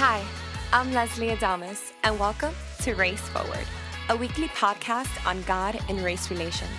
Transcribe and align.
Hi, 0.00 0.24
I'm 0.72 0.92
Leslie 0.92 1.30
Adamas, 1.30 1.90
and 2.04 2.20
welcome 2.20 2.54
to 2.82 2.94
Race 2.94 3.20
Forward, 3.30 3.66
a 4.08 4.16
weekly 4.16 4.46
podcast 4.46 5.26
on 5.26 5.42
God 5.42 5.76
and 5.88 6.04
race 6.04 6.30
relations. 6.30 6.70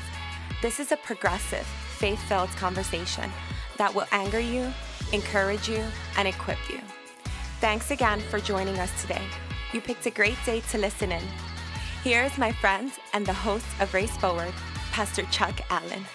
This 0.61 0.79
is 0.79 0.93
a 0.93 0.95
progressive, 0.95 1.65
faith 1.97 2.21
filled 2.29 2.47
conversation 2.51 3.29
that 3.75 3.93
will 3.93 4.05
anger 4.13 4.39
you, 4.39 4.73
encourage 5.11 5.67
you, 5.67 5.83
and 6.15 6.29
equip 6.29 6.59
you. 6.69 6.79
Thanks 7.59 7.91
again 7.91 8.21
for 8.21 8.39
joining 8.39 8.79
us 8.79 9.01
today. 9.01 9.25
You 9.73 9.81
picked 9.81 10.05
a 10.05 10.11
great 10.11 10.37
day 10.45 10.61
to 10.71 10.77
listen 10.77 11.11
in. 11.11 11.23
Here 12.05 12.23
is 12.23 12.37
my 12.37 12.53
friend 12.53 12.89
and 13.11 13.25
the 13.25 13.33
host 13.33 13.67
of 13.81 13.93
Race 13.93 14.15
Forward, 14.15 14.53
Pastor 14.93 15.23
Chuck 15.23 15.59
Allen. 15.69 16.05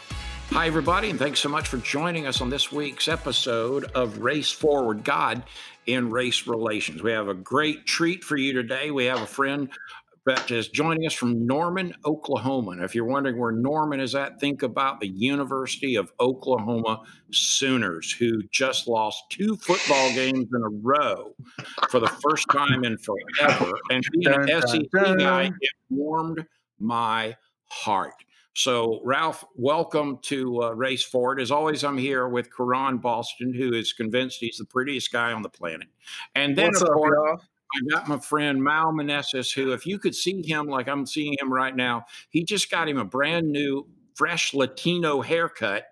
Hi, 0.51 0.67
everybody, 0.67 1.11
and 1.11 1.19
thanks 1.19 1.41
so 1.41 1.49
much 1.49 1.67
for 1.67 1.79
joining 1.79 2.27
us 2.27 2.41
on 2.41 2.49
this 2.49 2.71
week's 2.71 3.09
episode 3.09 3.85
of 3.95 4.19
Race 4.19 4.53
Forward 4.53 5.03
God 5.03 5.43
in 5.87 6.11
Race 6.11 6.47
Relations. 6.47 7.03
We 7.03 7.11
have 7.11 7.29
a 7.29 7.35
great 7.35 7.87
treat 7.87 8.23
for 8.23 8.37
you 8.37 8.53
today. 8.53 8.91
We 8.93 9.07
have 9.07 9.21
a 9.21 9.27
friend 9.27 9.69
that 10.27 10.51
is 10.51 10.69
joining 10.69 11.07
us 11.07 11.13
from 11.13 11.47
Norman, 11.47 11.95
Oklahoma. 12.05 12.73
And 12.73 12.85
if 12.85 12.95
you're 12.95 13.05
wondering 13.05 13.39
where 13.39 13.53
Norman 13.53 14.01
is 14.01 14.15
at, 14.15 14.39
think 14.39 14.63
about 14.63 15.01
the 15.01 15.09
University 15.09 15.97
of 15.97 16.13
Oklahoma 16.21 17.03
Sooners, 17.33 18.13
who 18.13 18.43
just 18.53 18.87
lost 18.87 19.25
two 19.31 19.57
football 19.57 20.15
games 20.15 20.47
in 20.55 20.63
a 20.63 20.71
row 20.83 21.35
for 21.91 22.01
the 22.01 22.09
first 22.09 22.47
time 22.53 22.85
in 22.85 22.97
forever. 22.99 23.73
And 23.91 24.05
being 24.13 24.29
an 24.29 24.63
SEC 24.63 25.19
guy, 25.19 25.47
it 25.47 25.73
warmed 25.91 26.47
my 26.79 27.37
heart. 27.67 28.15
So, 28.57 29.01
Ralph, 29.03 29.45
welcome 29.57 30.19
to 30.23 30.63
uh, 30.63 30.71
Race 30.71 31.03
Forward. 31.03 31.41
As 31.41 31.51
always, 31.51 31.83
I'm 31.83 31.99
here 31.99 32.29
with 32.29 32.55
Karan 32.57 32.99
Boston, 32.99 33.53
who 33.53 33.73
is 33.73 33.93
convinced 33.93 34.39
he's 34.39 34.59
the 34.59 34.65
prettiest 34.65 35.11
guy 35.11 35.33
on 35.33 35.43
the 35.43 35.49
planet. 35.49 35.89
And 36.37 36.57
then, 36.57 36.69
What's 36.69 36.83
of 36.83 36.89
up, 36.89 36.95
course, 36.95 37.15
y'all? 37.17 37.41
I 37.75 37.81
got 37.91 38.09
my 38.09 38.19
friend 38.21 38.63
Mal 38.63 38.93
Meneses, 38.93 39.53
who, 39.53 39.73
if 39.73 39.87
you 39.87 39.99
could 39.99 40.15
see 40.15 40.41
him 40.47 40.67
like 40.67 40.87
I'm 40.87 41.05
seeing 41.05 41.35
him 41.41 41.53
right 41.53 41.75
now, 41.75 42.05
he 42.31 42.45
just 42.45 42.71
got 42.71 42.89
him 42.89 42.97
a 42.97 43.05
brand 43.05 43.51
new, 43.51 43.89
fresh 44.15 44.55
Latino 44.55 45.21
haircut 45.21 45.87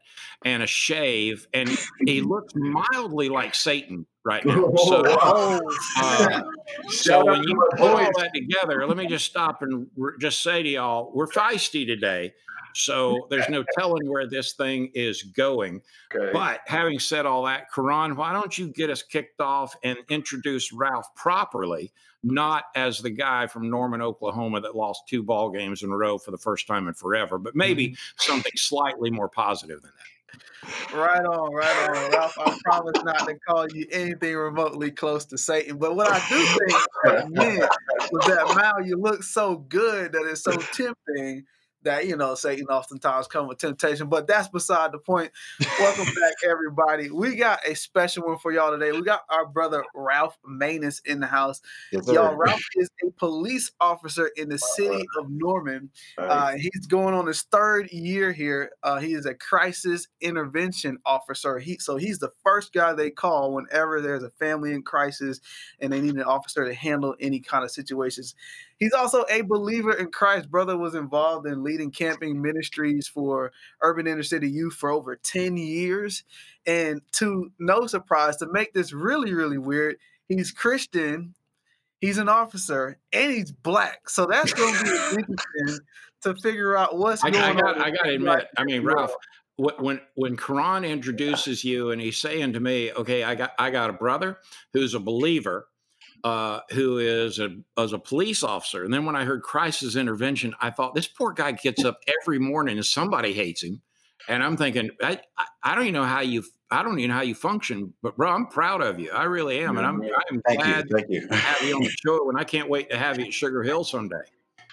and 0.45 0.63
a 0.63 0.67
shave, 0.67 1.49
and 1.53 1.69
he 2.07 2.21
looks 2.21 2.53
mildly 2.55 3.29
like 3.29 3.57
Satan 3.57 4.07
right 4.25 4.45
now. 4.45 4.73
So, 4.77 5.05
uh, 5.05 5.61
so 6.89 7.25
when 7.25 7.43
you 7.43 7.61
put 7.73 7.81
all 7.81 7.97
that 7.97 8.31
together, 8.35 8.87
let 8.87 8.97
me 8.97 9.07
just 9.07 9.27
stop 9.27 9.63
and 9.63 9.89
just 10.21 10.43
say 10.43 10.63
to 10.63 10.69
y'all, 10.69 11.11
we're 11.15 11.27
feisty 11.27 11.87
today. 11.87 12.33
So 12.75 13.27
there's 13.31 13.49
no 13.49 13.65
telling 13.79 14.11
where 14.11 14.27
this 14.27 14.53
thing 14.53 14.91
is 14.95 15.23
going. 15.23 15.83
Okay. 16.15 16.31
But 16.33 16.61
having 16.67 16.99
said 16.99 17.27
all 17.27 17.45
that, 17.45 17.73
Karan, 17.73 18.17
why 18.17 18.33
don't 18.33 18.57
you 18.57 18.69
get 18.69 18.91
us 18.91 19.03
kicked 19.03 19.41
off 19.41 19.75
and 19.83 19.99
introduce 20.09 20.73
Ralph 20.73 21.15
properly, 21.15 21.93
not 22.23 22.65
as 22.75 22.99
the 22.99 23.11
guy 23.11 23.47
from 23.47 23.71
Norman, 23.71 24.03
Oklahoma 24.03 24.61
that 24.61 24.77
lost 24.77 25.03
two 25.09 25.23
ball 25.23 25.51
games 25.51 25.83
in 25.83 25.91
a 25.91 25.97
row 25.97 26.19
for 26.19 26.31
the 26.31 26.39
first 26.39 26.67
time 26.67 26.89
in 26.89 26.95
forever, 26.95 27.39
but 27.39 27.57
maybe 27.57 27.89
mm-hmm. 27.89 28.33
something 28.33 28.53
slightly 28.57 29.11
more 29.11 29.29
positive 29.29 29.83
than 29.83 29.91
that. 29.97 30.13
Right 30.95 31.25
on, 31.25 31.53
right 31.53 31.89
on, 31.89 32.13
Ralph. 32.13 32.35
I 32.39 32.57
promise 32.65 33.03
not 33.03 33.27
to 33.27 33.35
call 33.47 33.67
you 33.73 33.87
anything 33.91 34.37
remotely 34.37 34.91
close 34.91 35.25
to 35.27 35.39
Satan. 35.39 35.77
But 35.79 35.97
what 35.97 36.09
I 36.11 36.19
do 36.29 36.45
think 36.45 37.31
meant 37.31 37.71
was 38.13 38.27
that 38.27 38.55
Mal, 38.57 38.87
you 38.87 38.97
look 38.97 39.23
so 39.23 39.57
good 39.57 40.13
that 40.13 40.23
it's 40.25 40.43
so 40.43 40.53
tempting 40.53 41.45
that 41.85 42.07
you 42.07 42.17
know 42.17 42.35
Satan 42.35 42.67
oftentimes 42.67 43.27
come 43.27 43.49
with 43.49 43.59
temptation. 43.59 44.09
But 44.09 44.27
that's 44.27 44.49
beside 44.49 44.93
the 44.93 44.99
point. 44.99 45.31
Welcome 45.79 46.05
back, 46.21 46.35
everybody. 46.49 47.11
We 47.11 47.37
got 47.37 47.67
a 47.67 47.75
special 47.75 48.27
one 48.27 48.39
for 48.39 48.53
y'all 48.53 48.71
today. 48.71 48.93
We 48.93 49.03
got 49.03 49.23
our 49.29 49.47
brother 49.47 49.85
Ralph 49.95 50.39
Manus 50.47 51.01
in 51.01 51.21
the 51.21 51.27
house. 51.27 51.61
Yes. 51.93 52.07
Y'all, 52.09 52.35
Ralph 52.35 52.63
is 52.77 52.91
a 53.07 53.11
police 53.13 53.71
officer 53.81 54.31
in 54.37 54.49
the 54.49 54.59
city 54.59 55.05
of 55.19 55.31
Norman. 55.31 55.91
Uh, 56.19 56.53
he's 56.57 56.87
going 56.87 57.15
on 57.15 57.27
his 57.27 57.43
third 57.43 57.91
year 57.93 58.33
here. 58.33 58.71
Uh, 58.83 58.99
he 58.99 59.15
is 59.15 59.27
a 59.27 59.35
crisis 59.35 60.09
intervention 60.21 60.99
officer. 61.05 61.59
He 61.59 61.79
so 61.79 61.97
he's 61.97 62.19
the 62.19 62.31
first 62.45 62.73
guy 62.73 62.93
they 62.93 63.11
call 63.11 63.55
whenever 63.55 64.01
there's 64.01 64.23
a 64.23 64.31
family 64.31 64.73
in 64.73 64.83
crisis 64.83 65.41
and 65.81 65.93
they 65.93 66.01
need 66.01 66.15
an 66.15 66.23
officer 66.23 66.65
to 66.65 66.75
handle 66.75 67.15
any 67.21 67.41
kind 67.41 67.65
of 67.65 67.71
situations. 67.71 68.35
He's 68.83 68.93
also 68.95 69.25
a 69.31 69.43
believer 69.43 69.93
in 69.93 70.11
Christ. 70.11 70.51
Brother 70.51 70.77
was 70.77 70.97
involved 70.97 71.47
in 71.47 71.63
leading 71.63 71.93
camping 71.93 72.43
ministries 72.43 73.07
for 73.07 73.53
urban 73.81 74.09
inner 74.09 74.25
city 74.25 74.51
youth 74.51 74.75
for 74.75 74.91
over 74.91 75.15
10 75.15 75.57
years. 75.57 76.25
And 76.67 77.01
to 77.13 77.53
no 77.61 77.87
surprise, 77.87 78.39
to 78.39 78.49
make 78.51 78.73
this 78.75 78.93
really, 78.93 79.35
really 79.35 79.57
weird, 79.57 79.99
he's 80.27 80.51
Christian, 80.51 81.37
he's 82.01 82.19
an 82.19 82.29
officer, 82.29 82.99
and 83.13 83.31
he's 83.31 83.53
black. 83.53 84.11
So 84.11 84.27
that's 84.27 84.53
going 84.53 84.75
to 84.75 84.83
be 84.83 84.91
interesting 84.91 85.87
to 86.23 86.35
figure 86.43 86.77
out 86.77 86.99
what's 86.99 87.23
I, 87.23 87.31
going 87.31 87.45
I 87.45 87.61
got, 87.61 87.77
on. 87.77 87.83
I 87.83 87.91
got 87.93 88.03
to 88.03 88.15
admit, 88.15 88.49
I 88.59 88.65
mean, 88.65 88.83
Ralph, 88.83 89.15
when 89.59 90.01
when 90.17 90.37
Karan 90.37 90.85
introduces 90.85 91.63
you 91.63 91.93
and 91.93 92.01
he's 92.03 92.17
saying 92.17 92.55
to 92.55 92.61
me, 92.61 92.91
"Okay, 92.91 93.23
I 93.23 93.37
got 93.37 93.53
I 93.61 93.71
got 93.71 93.91
a 93.91 93.93
brother 93.93 94.39
who's 94.73 94.95
a 94.95 94.99
believer, 94.99 95.69
uh, 96.25 96.61
who 96.71 96.99
is 96.99 97.39
a 97.39 97.57
as 97.77 97.93
a 97.93 97.99
police 97.99 98.43
officer," 98.43 98.85
and 98.85 98.93
then 98.93 99.05
when 99.05 99.17
I 99.17 99.25
heard 99.25 99.43
crisis 99.43 99.97
intervention, 99.97 100.55
I 100.61 100.71
thought 100.71 100.95
this 100.95 101.09
poor 101.09 101.33
guy 101.33 101.53
gets 101.53 101.85
up 101.85 102.01
every 102.23 102.39
morning 102.39 102.77
and 102.77 102.87
somebody 102.87 103.33
hates 103.33 103.63
him, 103.63 103.83
and 104.29 104.43
I'm 104.43 104.57
thinking, 104.57 104.91
I 105.03 105.21
I, 105.37 105.47
I 105.63 105.75
don't 105.75 105.85
even 105.85 105.95
know 105.95 106.05
how 106.05 106.21
you 106.21 106.45
I 106.71 106.83
don't 106.83 106.99
even 106.99 107.11
know 107.11 107.17
how 107.17 107.23
you 107.23 107.35
function, 107.35 107.93
but 108.03 108.17
bro, 108.17 108.31
I'm 108.31 108.47
proud 108.47 108.81
of 108.83 108.99
you. 108.99 109.11
I 109.11 109.25
really 109.25 109.61
am, 109.61 109.77
and 109.77 109.87
I'm 109.87 110.03
I'm 110.03 110.43
Thank 110.47 110.61
glad 110.61 110.87
you. 110.89 110.97
Thank 110.97 111.11
you. 111.11 111.29
to 111.29 111.37
have 111.37 111.69
you 111.69 111.77
on 111.77 111.83
the 111.83 111.91
show, 111.91 112.31
and 112.31 112.39
I 112.39 112.45
can't 112.45 112.69
wait 112.69 112.91
to 112.91 112.97
have 112.97 113.19
you 113.19 113.27
at 113.27 113.35
Sugar 113.35 113.63
Hill 113.63 113.85
someday. 113.85 114.23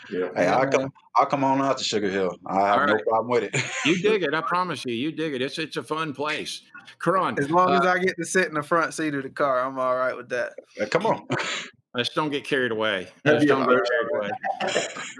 Hey, 0.07 0.29
Yeah, 0.37 0.55
I'll 0.57 0.67
come, 0.67 0.93
I'll 1.15 1.25
come 1.25 1.43
on 1.43 1.61
out 1.61 1.77
to 1.77 1.83
Sugar 1.83 2.09
Hill. 2.09 2.35
I 2.47 2.55
have 2.55 2.79
All 2.79 2.87
no 2.87 2.93
right. 2.93 3.05
problem 3.05 3.29
with 3.29 3.43
it. 3.43 3.63
You 3.85 3.95
dig 4.01 4.23
it, 4.23 4.33
I 4.33 4.41
promise 4.41 4.85
you. 4.85 4.93
You 4.93 5.11
dig 5.11 5.33
it. 5.33 5.41
It's 5.41 5.57
it's 5.57 5.77
a 5.77 5.83
fun 5.83 6.13
place. 6.13 6.61
Karan, 7.01 7.37
As 7.39 7.49
long 7.51 7.73
as 7.73 7.85
uh, 7.85 7.89
I 7.91 7.99
get 7.99 8.15
to 8.17 8.25
sit 8.25 8.47
in 8.47 8.53
the 8.55 8.63
front 8.63 8.93
seat 8.93 9.13
of 9.13 9.23
the 9.23 9.29
car, 9.29 9.61
I'm 9.61 9.77
all 9.77 9.95
right 9.95 10.15
with 10.15 10.29
that. 10.29 10.53
Uh, 10.81 10.85
come 10.85 11.05
on. 11.05 11.27
Let's 11.95 12.09
don't 12.09 12.29
get 12.29 12.43
carried 12.43 12.71
away. 12.71 13.07
Let's 13.25 13.45
don't 13.45 13.67
get 13.67 13.79
carried 13.83 14.15
away. 14.15 14.29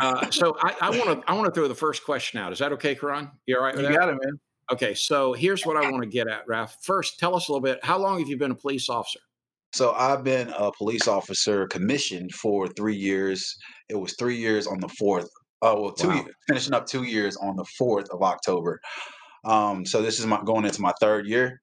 Uh, 0.01 0.29
so 0.29 0.55
I 0.61 0.89
want 0.91 1.21
to 1.21 1.29
I 1.29 1.33
want 1.33 1.45
to 1.45 1.51
throw 1.51 1.67
the 1.67 1.75
first 1.75 2.03
question 2.05 2.39
out. 2.39 2.53
Is 2.53 2.59
that 2.59 2.71
okay, 2.73 2.95
Karan? 2.95 3.31
You 3.47 3.57
all 3.57 3.63
right 3.63 3.75
with 3.75 3.85
You 3.85 3.91
that? 3.91 3.99
got 3.99 4.09
it, 4.09 4.17
man. 4.23 4.39
Okay. 4.71 4.93
So 4.93 5.33
here's 5.33 5.65
what 5.65 5.77
I 5.77 5.89
want 5.89 6.03
to 6.03 6.09
get 6.09 6.27
at, 6.27 6.47
Ralph. 6.47 6.77
First, 6.81 7.19
tell 7.19 7.35
us 7.35 7.47
a 7.49 7.51
little 7.51 7.63
bit. 7.63 7.83
How 7.83 7.97
long 7.97 8.19
have 8.19 8.29
you 8.29 8.37
been 8.37 8.51
a 8.51 8.55
police 8.55 8.87
officer? 8.87 9.19
So 9.73 9.91
I've 9.93 10.23
been 10.23 10.49
a 10.49 10.71
police 10.71 11.07
officer 11.07 11.67
commissioned 11.67 12.33
for 12.33 12.67
three 12.69 12.95
years. 12.95 13.55
It 13.89 13.95
was 13.95 14.15
three 14.17 14.37
years 14.37 14.65
on 14.67 14.79
the 14.79 14.89
fourth. 14.89 15.29
Oh 15.61 15.81
well, 15.81 15.91
two 15.91 16.07
Wow. 16.07 16.15
years, 16.15 16.35
finishing 16.47 16.73
up 16.73 16.85
two 16.87 17.03
years 17.03 17.35
on 17.37 17.55
the 17.55 17.65
fourth 17.77 18.09
of 18.11 18.21
October. 18.23 18.79
Um, 19.45 19.85
so 19.85 20.01
this 20.01 20.19
is 20.19 20.25
my 20.25 20.41
going 20.43 20.65
into 20.65 20.81
my 20.81 20.93
third 20.99 21.27
year. 21.27 21.61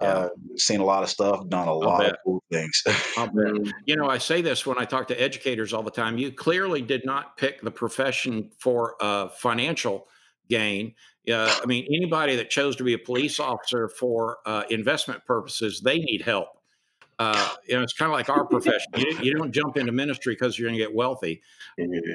Yeah. 0.00 0.06
Uh, 0.08 0.28
seen 0.56 0.78
a 0.78 0.84
lot 0.84 1.02
of 1.02 1.08
stuff, 1.08 1.48
done 1.48 1.66
a 1.66 1.74
lot 1.74 1.98
bet. 1.98 2.10
of 2.12 2.16
cool 2.24 2.42
things. 2.52 2.82
I'll 3.16 3.26
bet. 3.34 3.72
You 3.84 3.96
know, 3.96 4.08
I 4.08 4.18
say 4.18 4.42
this 4.42 4.64
when 4.64 4.78
I 4.78 4.84
talk 4.84 5.08
to 5.08 5.20
educators 5.20 5.72
all 5.72 5.82
the 5.82 5.90
time. 5.90 6.18
You 6.18 6.30
clearly 6.30 6.82
did 6.82 7.04
not 7.04 7.36
pick 7.36 7.60
the 7.62 7.70
profession 7.72 8.50
for 8.60 8.94
uh, 9.00 9.28
financial 9.30 10.06
gain. 10.48 10.94
Uh, 11.28 11.52
I 11.60 11.66
mean, 11.66 11.84
anybody 11.92 12.36
that 12.36 12.48
chose 12.48 12.76
to 12.76 12.84
be 12.84 12.94
a 12.94 12.98
police 12.98 13.40
officer 13.40 13.88
for 13.88 14.38
uh, 14.46 14.62
investment 14.70 15.24
purposes, 15.26 15.80
they 15.80 15.98
need 15.98 16.22
help. 16.22 16.48
Uh, 17.18 17.54
you 17.68 17.76
know, 17.76 17.82
it's 17.82 17.92
kind 17.92 18.10
of 18.10 18.14
like 18.14 18.28
our 18.28 18.44
profession. 18.44 18.92
You, 18.96 19.18
you 19.22 19.34
don't 19.34 19.52
jump 19.52 19.76
into 19.76 19.92
ministry 19.92 20.34
because 20.34 20.58
you're 20.58 20.68
going 20.68 20.78
to 20.78 20.84
get 20.84 20.94
wealthy. 20.94 21.42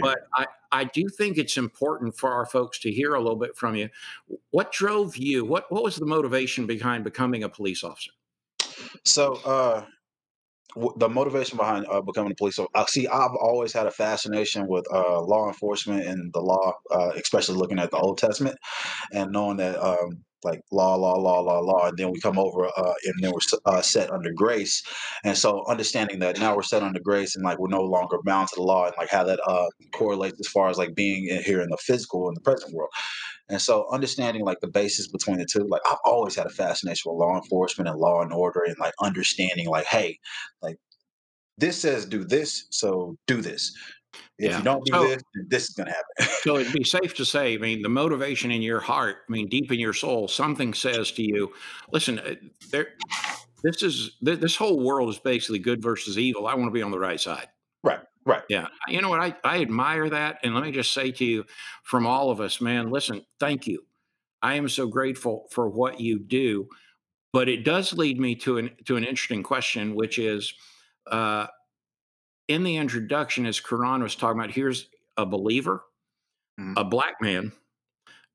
But 0.01 0.19
I, 0.35 0.45
I 0.71 0.83
do 0.85 1.07
think 1.07 1.37
it's 1.37 1.57
important 1.57 2.17
for 2.17 2.31
our 2.31 2.45
folks 2.45 2.79
to 2.79 2.91
hear 2.91 3.13
a 3.13 3.19
little 3.19 3.39
bit 3.39 3.55
from 3.55 3.75
you. 3.75 3.89
What 4.51 4.71
drove 4.71 5.17
you? 5.17 5.45
What 5.45 5.71
what 5.71 5.83
was 5.83 5.95
the 5.97 6.05
motivation 6.05 6.65
behind 6.65 7.03
becoming 7.03 7.43
a 7.43 7.49
police 7.49 7.83
officer? 7.83 8.11
So, 9.05 9.33
uh, 9.45 9.85
w- 10.75 10.93
the 10.97 11.09
motivation 11.09 11.57
behind 11.57 11.85
uh, 11.89 12.01
becoming 12.01 12.31
a 12.31 12.35
police 12.35 12.59
officer, 12.59 12.71
uh, 12.75 12.85
see, 12.85 13.07
I've 13.07 13.35
always 13.39 13.73
had 13.73 13.87
a 13.87 13.91
fascination 13.91 14.67
with 14.67 14.85
uh, 14.93 15.21
law 15.21 15.47
enforcement 15.47 16.05
and 16.05 16.31
the 16.33 16.41
law, 16.41 16.73
uh, 16.91 17.11
especially 17.15 17.55
looking 17.55 17.79
at 17.79 17.91
the 17.91 17.97
Old 17.97 18.17
Testament 18.17 18.57
and 19.11 19.31
knowing 19.31 19.57
that, 19.57 19.81
um, 19.81 20.23
like 20.43 20.61
law, 20.71 20.95
law, 20.95 21.15
law, 21.15 21.39
law, 21.41 21.59
law, 21.59 21.87
and 21.87 21.97
then 21.97 22.11
we 22.11 22.19
come 22.19 22.39
over 22.39 22.65
uh, 22.65 22.93
and 23.05 23.13
then 23.21 23.31
we're 23.31 23.59
uh, 23.65 23.81
set 23.81 24.11
under 24.11 24.31
grace, 24.33 24.83
and 25.23 25.37
so 25.37 25.63
understanding 25.67 26.19
that 26.19 26.39
now 26.39 26.55
we're 26.55 26.63
set 26.63 26.83
under 26.83 26.99
grace 26.99 27.35
and 27.35 27.43
like 27.43 27.59
we're 27.59 27.67
no 27.67 27.81
longer 27.81 28.17
bound 28.25 28.47
to 28.49 28.55
the 28.55 28.63
law, 28.63 28.85
and 28.85 28.93
like 28.97 29.09
how 29.09 29.23
that 29.23 29.39
uh, 29.47 29.67
correlates 29.93 30.39
as 30.39 30.47
far 30.47 30.69
as 30.69 30.77
like 30.77 30.95
being 30.95 31.27
in 31.27 31.43
here 31.43 31.61
in 31.61 31.69
the 31.69 31.77
physical 31.77 32.27
in 32.29 32.35
the 32.35 32.41
present 32.41 32.73
world. 32.73 32.91
And 33.49 33.61
so 33.61 33.87
understanding 33.91 34.45
like 34.45 34.59
the 34.61 34.67
basis 34.67 35.07
between 35.07 35.37
the 35.37 35.45
two, 35.45 35.67
like 35.67 35.81
I've 35.89 35.97
always 36.05 36.35
had 36.35 36.45
a 36.45 36.49
fascination 36.49 37.11
with 37.11 37.19
law 37.19 37.35
enforcement 37.35 37.89
and 37.89 37.99
law 37.99 38.21
and 38.21 38.31
order 38.31 38.61
and 38.65 38.75
like 38.79 38.93
understanding 39.01 39.67
like, 39.67 39.85
hey, 39.85 40.17
like 40.61 40.77
this 41.57 41.79
says 41.79 42.05
do 42.05 42.23
this, 42.23 42.65
so 42.71 43.17
do 43.27 43.41
this. 43.41 43.71
If 44.37 44.51
Yeah. 44.51 44.57
you 44.57 44.63
don't 44.63 44.85
do 44.85 44.93
So- 44.93 45.07
this, 45.07 45.23
this 45.47 45.63
is 45.69 45.75
gonna 45.75 45.91
happen. 45.91 46.33
So 46.43 46.57
it'd 46.57 46.73
be 46.73 46.83
safe 46.83 47.13
to 47.15 47.25
say, 47.25 47.53
I 47.53 47.57
mean, 47.57 47.81
the 47.81 47.89
motivation 47.89 48.51
in 48.51 48.61
your 48.61 48.79
heart, 48.81 49.17
I 49.27 49.31
mean, 49.31 49.47
deep 49.47 49.71
in 49.71 49.79
your 49.79 49.93
soul, 49.93 50.27
something 50.27 50.73
says 50.73 51.11
to 51.13 51.23
you, 51.23 51.53
listen, 51.91 52.19
uh, 52.19 52.35
there, 52.69 52.89
this 53.63 53.81
is 53.81 54.17
th- 54.25 54.39
this 54.39 54.55
whole 54.57 54.79
world 54.83 55.09
is 55.09 55.19
basically 55.19 55.59
good 55.59 55.81
versus 55.81 56.17
evil. 56.17 56.47
I 56.47 56.53
want 56.55 56.67
to 56.67 56.71
be 56.73 56.81
on 56.81 56.91
the 56.91 56.99
right 56.99 57.19
side. 57.19 57.47
Right. 57.83 58.01
Right. 58.25 58.43
Yeah. 58.49 58.67
You 58.87 59.01
know 59.01 59.09
what? 59.09 59.21
I, 59.21 59.35
I 59.43 59.61
admire 59.61 60.09
that. 60.09 60.39
And 60.43 60.53
let 60.53 60.63
me 60.63 60.71
just 60.71 60.93
say 60.93 61.11
to 61.11 61.25
you 61.25 61.45
from 61.83 62.05
all 62.05 62.29
of 62.29 62.39
us, 62.41 62.59
man, 62.61 62.89
listen, 62.89 63.25
thank 63.39 63.67
you. 63.67 63.85
I 64.41 64.55
am 64.55 64.67
so 64.67 64.87
grateful 64.87 65.47
for 65.51 65.69
what 65.69 65.99
you 66.01 66.19
do. 66.19 66.67
But 67.31 67.47
it 67.49 67.63
does 67.63 67.93
lead 67.93 68.19
me 68.19 68.35
to 68.35 68.57
an 68.59 68.69
to 68.85 68.95
an 68.97 69.03
interesting 69.03 69.43
question, 69.43 69.95
which 69.95 70.19
is 70.19 70.53
uh, 71.07 71.47
in 72.47 72.63
the 72.63 72.77
introduction, 72.77 73.45
as 73.45 73.59
Karan 73.59 74.03
was 74.03 74.15
talking 74.15 74.39
about, 74.39 74.51
here's 74.51 74.89
a 75.17 75.25
believer, 75.25 75.83
mm-hmm. 76.59 76.73
a 76.77 76.83
black 76.83 77.15
man, 77.21 77.51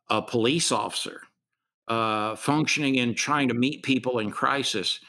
a 0.08 0.22
police 0.22 0.72
officer, 0.72 1.22
uh, 1.88 2.36
functioning 2.36 2.98
and 2.98 3.16
trying 3.16 3.48
to 3.48 3.54
meet 3.54 3.82
people 3.82 4.18
in 4.18 4.30
crisis. 4.30 5.00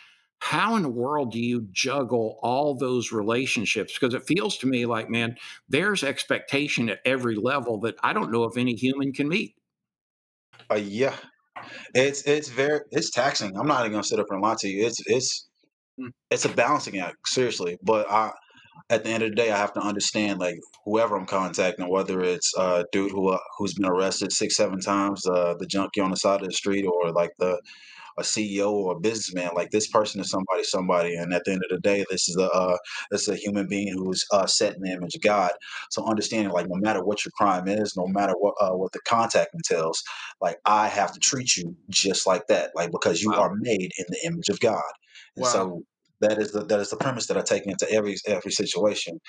How 0.42 0.78
in 0.78 0.84
the 0.84 0.90
world 0.90 1.32
do 1.34 1.40
you 1.40 1.68
juggle 1.72 2.40
all 2.42 2.74
those 2.76 3.12
relationships? 3.12 3.98
Because 3.98 4.14
it 4.14 4.26
feels 4.26 4.58
to 4.60 4.68
me 4.68 4.86
like, 4.86 5.10
man, 5.10 5.36
there's 5.68 6.04
expectation 6.04 6.90
at 6.90 7.00
every 7.04 7.36
level 7.36 7.80
that 7.82 7.96
I 8.04 8.14
don't 8.14 8.32
know 8.32 8.46
if 8.46 8.56
any 8.58 8.74
human 8.76 9.12
can 9.12 9.28
meet. 9.28 9.56
Uh, 10.72 10.76
yeah, 10.76 11.16
it's 11.94 12.22
it's 12.24 12.48
very 12.48 12.82
it's 12.92 13.10
taxing. 13.10 13.58
I'm 13.58 13.68
not 13.68 13.82
even 13.82 13.94
gonna 13.94 14.04
sit 14.04 14.20
up 14.20 14.28
and 14.30 14.42
lie 14.42 14.56
to 14.60 14.70
you. 14.70 14.86
It's 14.86 15.02
it's 15.08 15.48
mm. 16.00 16.12
it's 16.30 16.46
a 16.46 16.50
balancing 16.50 17.00
act, 17.00 17.18
seriously. 17.26 17.78
But 17.82 18.10
I 18.10 18.32
at 18.90 19.04
the 19.04 19.10
end 19.10 19.24
of 19.24 19.30
the 19.30 19.36
day, 19.36 19.52
I 19.52 19.58
have 19.58 19.74
to 19.74 19.82
understand 19.82 20.40
like 20.40 20.60
whoever 20.86 21.16
I'm 21.16 21.26
contacting, 21.26 21.90
whether 21.90 22.22
it's 22.22 22.54
a 22.58 22.86
dude 22.92 23.12
who 23.12 23.30
uh, 23.30 23.40
who's 23.58 23.74
been 23.74 23.86
arrested 23.86 24.32
six, 24.32 24.56
seven 24.56 24.80
times, 24.80 25.26
uh, 25.26 25.56
the 25.60 25.66
junkie 25.66 26.02
on 26.02 26.12
the 26.12 26.18
side 26.18 26.42
of 26.42 26.48
the 26.48 26.54
street, 26.54 26.86
or 26.86 27.12
like 27.12 27.32
the 27.40 27.60
a 28.20 28.22
CEO 28.22 28.72
or 28.72 28.96
a 28.96 29.00
businessman. 29.00 29.52
Like 29.56 29.72
this 29.72 29.88
person 29.88 30.22
is 30.22 30.30
somebody, 30.30 30.64
somebody, 30.64 31.16
and 31.16 31.34
at 31.34 31.44
the 31.46 31.52
end 31.52 31.62
of 31.64 31.76
the 31.76 31.82
day, 31.82 32.06
this 32.10 32.30
is 32.30 32.38
a 32.38 32.50
uh, 32.52 32.78
this 33.12 33.24
is 33.24 33.30
a 33.30 33.36
human 33.36 33.68
being 33.68 33.94
who's 33.98 34.26
uh, 34.32 34.46
set 34.46 34.76
in 34.76 34.82
the 34.82 34.92
image 34.92 35.16
of 35.16 35.22
God. 35.22 35.52
So 35.90 36.06
understanding, 36.06 36.52
like, 36.52 36.68
no 36.70 36.76
matter 36.80 37.04
what 37.04 37.26
your 37.26 37.32
crime 37.36 37.68
is, 37.68 37.96
no 37.98 38.08
matter 38.08 38.34
what 38.38 38.56
uh, 38.62 38.76
what 38.76 38.92
the 38.92 39.00
contact 39.08 39.54
entails, 39.54 40.04
like 40.42 40.58
I 40.66 40.88
have 40.88 41.12
to 41.14 41.20
treat 41.20 41.58
you 41.58 41.76
just 41.90 42.28
like 42.28 42.48
that, 42.48 42.72
like 42.76 42.92
because 42.92 43.22
you 43.22 43.32
wow. 43.32 43.42
are 43.42 43.56
made 43.56 43.92
in 43.98 44.06
the 44.10 44.20
image 44.26 44.50
of 44.50 44.60
God. 44.60 44.92
And 45.36 45.44
wow. 45.44 45.50
so 45.50 45.84
that 46.22 46.38
is 46.38 46.52
the 46.52 46.66
that 46.66 46.80
is 46.80 46.90
the 46.90 46.98
premise 46.98 47.28
that 47.28 47.38
I 47.38 47.42
take 47.42 47.66
into 47.66 47.90
every 47.92 48.16
every 48.28 48.52
situation. 48.52 49.20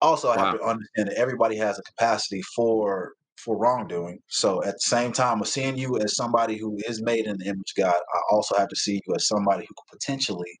Also, 0.00 0.28
I 0.28 0.36
wow. 0.36 0.44
have 0.44 0.58
to 0.58 0.64
understand 0.64 1.08
that 1.08 1.16
everybody 1.16 1.56
has 1.56 1.78
a 1.78 1.82
capacity 1.82 2.42
for 2.56 3.12
for 3.36 3.58
wrongdoing. 3.58 4.18
So 4.28 4.62
at 4.62 4.74
the 4.74 4.80
same 4.80 5.12
time 5.12 5.40
of 5.40 5.48
seeing 5.48 5.76
you 5.76 5.98
as 5.98 6.16
somebody 6.16 6.58
who 6.58 6.78
is 6.86 7.02
made 7.02 7.26
in 7.26 7.36
the 7.38 7.46
image 7.46 7.72
of 7.76 7.84
God, 7.84 7.94
I 7.94 8.20
also 8.30 8.56
have 8.56 8.68
to 8.68 8.76
see 8.76 9.00
you 9.06 9.14
as 9.14 9.26
somebody 9.26 9.62
who 9.62 9.74
could 9.74 9.98
potentially, 9.98 10.58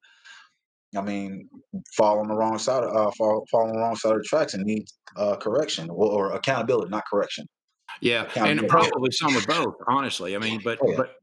I 0.96 1.00
mean, 1.00 1.48
fall 1.96 2.18
on 2.18 2.28
the 2.28 2.34
wrong 2.34 2.58
side 2.58 2.82
of 2.82 2.94
uh, 2.94 3.10
fall, 3.16 3.44
fall 3.50 3.68
on 3.68 3.72
the 3.72 3.78
wrong 3.78 3.96
side 3.96 4.12
of 4.12 4.18
the 4.18 4.24
tracks 4.24 4.54
and 4.54 4.64
need 4.64 4.84
uh, 5.16 5.36
correction 5.36 5.90
or, 5.90 6.10
or 6.10 6.32
accountability, 6.32 6.90
not 6.90 7.04
correction. 7.10 7.46
Yeah, 8.00 8.28
and 8.36 8.66
probably 8.68 9.10
some 9.12 9.36
of 9.36 9.46
both, 9.46 9.74
honestly. 9.86 10.34
I 10.34 10.38
mean, 10.38 10.60
but 10.64 10.78
oh, 10.82 10.90
yeah. 10.90 10.96
but 10.96 11.14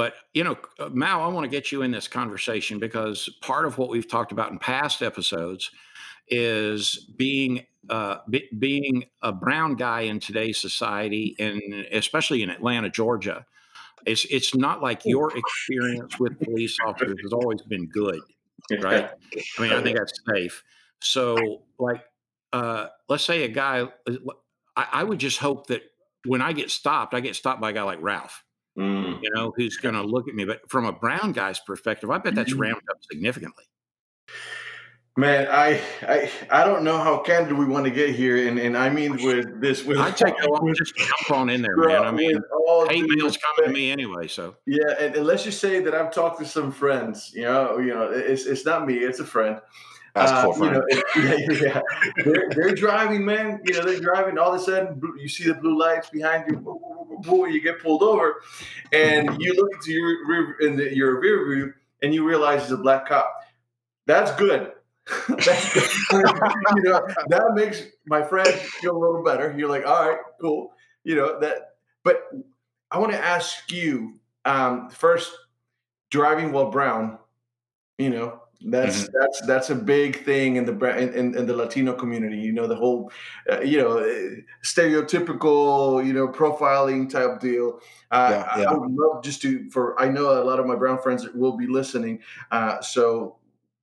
but 0.00 0.14
you 0.32 0.44
know, 0.44 0.56
uh, 0.78 0.88
Mal, 0.88 1.20
I 1.20 1.26
want 1.26 1.44
to 1.44 1.50
get 1.50 1.70
you 1.70 1.82
in 1.82 1.90
this 1.90 2.08
conversation 2.08 2.78
because 2.78 3.28
part 3.42 3.66
of 3.66 3.76
what 3.76 3.90
we've 3.90 4.08
talked 4.08 4.32
about 4.32 4.50
in 4.50 4.58
past 4.58 5.02
episodes 5.02 5.70
is 6.26 7.04
being 7.18 7.66
uh, 7.90 8.16
be, 8.30 8.48
being 8.58 9.04
a 9.20 9.30
brown 9.30 9.74
guy 9.74 10.00
in 10.00 10.18
today's 10.18 10.58
society, 10.58 11.36
and 11.38 11.60
especially 11.92 12.42
in 12.42 12.48
Atlanta, 12.48 12.88
Georgia. 12.88 13.44
It's 14.06 14.24
it's 14.30 14.54
not 14.54 14.80
like 14.80 15.04
your 15.04 15.36
experience 15.36 16.18
with 16.18 16.40
police 16.40 16.78
officers 16.86 17.18
has 17.22 17.34
always 17.34 17.60
been 17.60 17.86
good, 17.86 18.20
right? 18.80 19.10
I 19.58 19.62
mean, 19.62 19.72
I 19.74 19.82
think 19.82 19.98
that's 19.98 20.18
safe. 20.34 20.64
So, 21.02 21.60
like, 21.78 22.02
uh, 22.54 22.86
let's 23.10 23.26
say 23.26 23.44
a 23.44 23.48
guy, 23.48 23.82
uh, 23.82 24.12
I, 24.74 24.86
I 24.92 25.04
would 25.04 25.18
just 25.18 25.40
hope 25.40 25.66
that 25.66 25.82
when 26.24 26.40
I 26.40 26.54
get 26.54 26.70
stopped, 26.70 27.12
I 27.12 27.20
get 27.20 27.36
stopped 27.36 27.60
by 27.60 27.68
a 27.68 27.72
guy 27.74 27.82
like 27.82 28.00
Ralph. 28.00 28.44
Mm. 28.80 29.22
You 29.22 29.30
know, 29.34 29.52
who's 29.54 29.76
going 29.76 29.94
to 29.94 30.02
look 30.02 30.26
at 30.26 30.34
me. 30.34 30.44
But 30.44 30.68
from 30.70 30.86
a 30.86 30.92
brown 30.92 31.32
guy's 31.32 31.60
perspective, 31.60 32.10
I 32.10 32.18
bet 32.18 32.34
that's 32.34 32.52
mm-hmm. 32.52 32.62
ramped 32.62 32.88
up 32.90 32.96
significantly. 33.10 33.64
Man, 35.16 35.48
I, 35.50 35.80
I 36.02 36.30
I 36.50 36.64
don't 36.64 36.82
know 36.82 36.96
how 36.96 37.18
candid 37.18 37.58
we 37.58 37.66
want 37.66 37.84
to 37.84 37.90
get 37.90 38.14
here, 38.14 38.48
and, 38.48 38.58
and 38.58 38.76
I 38.76 38.88
mean 38.88 39.22
with 39.22 39.60
this. 39.60 39.84
With 39.84 39.98
I 39.98 40.10
take 40.12 40.34
no, 40.38 40.72
just 40.72 40.96
jump 40.96 41.30
on 41.32 41.50
in 41.50 41.60
there, 41.60 41.76
man. 41.76 42.04
I 42.04 42.10
mean, 42.10 42.40
hate 42.88 43.04
mail's 43.06 43.36
coming 43.36 43.64
to 43.66 43.70
me 43.70 43.90
anyway, 43.90 44.28
so 44.28 44.56
yeah. 44.66 44.94
And, 44.98 45.16
and, 45.16 45.26
let's 45.26 45.42
just 45.42 45.60
say 45.60 45.80
that 45.80 45.94
I've 45.94 46.12
talked 46.12 46.38
to 46.38 46.46
some 46.46 46.70
friends. 46.70 47.32
You 47.34 47.42
know, 47.42 47.78
you 47.78 47.92
know, 47.92 48.10
it's 48.10 48.46
it's 48.46 48.64
not 48.64 48.86
me, 48.86 48.94
it's 48.94 49.18
a 49.18 49.24
friend. 49.24 49.60
That's 50.14 50.32
uh, 50.32 50.52
you 50.56 50.70
know, 50.70 50.84
it, 50.88 51.04
yeah, 51.60 51.68
yeah. 51.68 51.80
They're, 52.24 52.50
they're 52.50 52.74
driving, 52.74 53.24
man. 53.24 53.60
You 53.64 53.74
know, 53.74 53.84
they're 53.84 54.00
driving. 54.00 54.38
All 54.38 54.52
of 54.52 54.60
a 54.60 54.64
sudden, 54.64 55.00
you 55.18 55.28
see 55.28 55.44
the 55.44 55.54
blue 55.54 55.78
lights 55.78 56.10
behind 56.10 56.50
you. 56.50 57.46
you 57.46 57.60
get 57.60 57.80
pulled 57.80 58.02
over, 58.02 58.42
and 58.92 59.40
you 59.40 59.54
look 59.54 59.70
into 59.74 59.92
your 59.92 60.26
rear, 60.26 60.56
in 60.60 60.76
the, 60.76 60.94
your 60.94 61.20
rear 61.20 61.54
view, 61.54 61.74
and 62.02 62.12
you 62.12 62.26
realize 62.26 62.62
it's 62.62 62.72
a 62.72 62.76
black 62.76 63.06
cop. 63.06 63.32
That's 64.06 64.32
good 64.32 64.72
you 65.28 66.82
know, 66.82 67.06
that 67.28 67.52
makes 67.54 67.84
my 68.06 68.22
friend 68.22 68.48
feel 68.48 68.96
a 68.96 68.98
little 68.98 69.22
better. 69.22 69.54
You're 69.56 69.68
like, 69.68 69.86
all 69.86 70.08
right, 70.08 70.18
cool. 70.40 70.72
You 71.04 71.16
know 71.16 71.40
that, 71.40 71.76
but 72.04 72.28
I 72.90 72.98
want 72.98 73.12
to 73.12 73.18
ask 73.18 73.70
you 73.70 74.20
um, 74.44 74.90
first, 74.90 75.32
driving 76.10 76.52
while 76.52 76.70
brown. 76.70 77.18
You 77.98 78.10
know, 78.10 78.39
that's 78.66 79.04
mm-hmm. 79.04 79.12
that's 79.18 79.40
that's 79.46 79.70
a 79.70 79.74
big 79.74 80.22
thing 80.24 80.56
in 80.56 80.66
the 80.66 80.98
in, 80.98 81.34
in, 81.34 81.46
the 81.46 81.56
Latino 81.56 81.94
community. 81.94 82.36
You 82.36 82.52
know, 82.52 82.66
the 82.66 82.76
whole, 82.76 83.10
uh, 83.50 83.60
you 83.60 83.78
know, 83.78 84.04
stereotypical, 84.62 86.04
you 86.06 86.12
know, 86.12 86.28
profiling 86.28 87.08
type 87.08 87.40
deal. 87.40 87.80
Uh, 88.10 88.28
yeah, 88.30 88.60
yeah. 88.60 88.70
I 88.70 88.74
would 88.74 88.90
love 88.90 89.24
just 89.24 89.40
to 89.42 89.70
for 89.70 89.98
I 89.98 90.08
know 90.08 90.42
a 90.42 90.44
lot 90.44 90.60
of 90.60 90.66
my 90.66 90.76
brown 90.76 91.00
friends 91.00 91.26
will 91.34 91.56
be 91.56 91.66
listening. 91.66 92.20
Uh, 92.50 92.80
so 92.82 93.36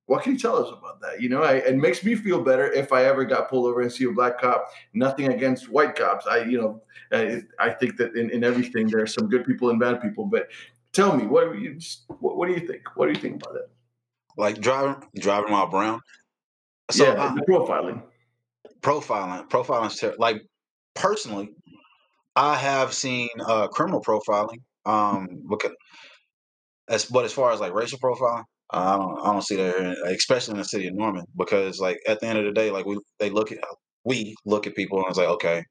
what 0.06 0.24
can 0.24 0.34
you 0.34 0.40
tell 0.40 0.64
us 0.64 0.72
about 0.72 1.02
that? 1.02 1.22
You 1.22 1.30
know, 1.30 1.44
I, 1.44 1.56
it 1.56 1.76
makes 1.76 2.04
me 2.04 2.16
feel 2.16 2.42
better 2.42 2.72
if 2.72 2.94
I 2.94 3.06
ever 3.06 3.26
got 3.26 3.50
pulled 3.50 3.66
over 3.66 3.82
and 3.82 3.92
see 3.92 4.06
a 4.06 4.12
black 4.12 4.40
cop. 4.40 4.70
Nothing 4.94 5.34
against 5.34 5.70
white 5.70 5.96
cops. 5.96 6.26
I, 6.28 6.44
you 6.44 6.58
know, 6.60 6.82
I, 7.12 7.42
I 7.60 7.72
think 7.72 7.98
that 7.98 8.16
in, 8.16 8.30
in 8.30 8.44
everything 8.44 8.88
there 8.88 9.02
are 9.02 9.08
some 9.08 9.28
good 9.28 9.46
people 9.46 9.70
and 9.70 9.80
bad 9.80 10.02
people. 10.02 10.26
But 10.26 10.50
tell 10.94 11.16
me, 11.16 11.26
what 11.26 11.60
you 11.60 11.78
what, 12.20 12.38
what, 12.38 12.48
do 12.48 12.54
you 12.54 12.66
think? 12.66 12.84
What 12.96 13.08
do 13.08 13.12
you 13.14 13.20
think 13.20 13.44
about 13.44 13.54
that? 13.56 13.70
Like 14.38 14.62
driving 14.62 15.02
driving 15.20 15.52
while 15.52 15.68
brown. 15.68 16.00
So 16.92 17.06
yeah, 17.06 17.24
uh, 17.24 17.36
profiling. 17.50 18.04
Profiling, 18.82 19.50
profiling. 19.50 20.14
Like 20.20 20.42
personally, 20.96 21.50
I 22.36 22.56
have 22.56 22.94
seen 22.94 23.30
uh, 23.46 23.68
criminal 23.68 24.02
profiling. 24.02 24.62
Um, 24.86 25.28
because 25.50 25.74
as 26.88 27.06
but 27.06 27.26
as 27.26 27.34
far 27.34 27.52
as 27.52 27.60
like 27.60 27.74
racial 27.74 28.00
profiling, 28.00 28.44
I 28.70 28.96
don't, 28.98 29.20
I 29.22 29.32
don't 29.34 29.42
see 29.42 29.56
that 29.56 29.76
here, 29.78 29.96
especially 30.06 30.54
in 30.54 30.60
the 30.60 30.66
city 30.66 30.88
of 30.88 30.96
Norman, 30.96 31.26
because 31.36 31.80
like 31.80 31.98
at 32.08 32.20
the 32.20 32.28
end 32.28 32.40
of 32.40 32.46
the 32.46 32.52
day, 32.52 32.72
like 32.72 32.86
we 32.86 33.00
they 33.20 33.30
look 33.30 33.52
at 33.52 33.60
we 34.06 34.36
look 34.46 34.68
at 34.68 34.76
people 34.76 35.00
and 35.00 35.08
it's 35.10 35.18
like, 35.18 35.28
okay, 35.28 35.64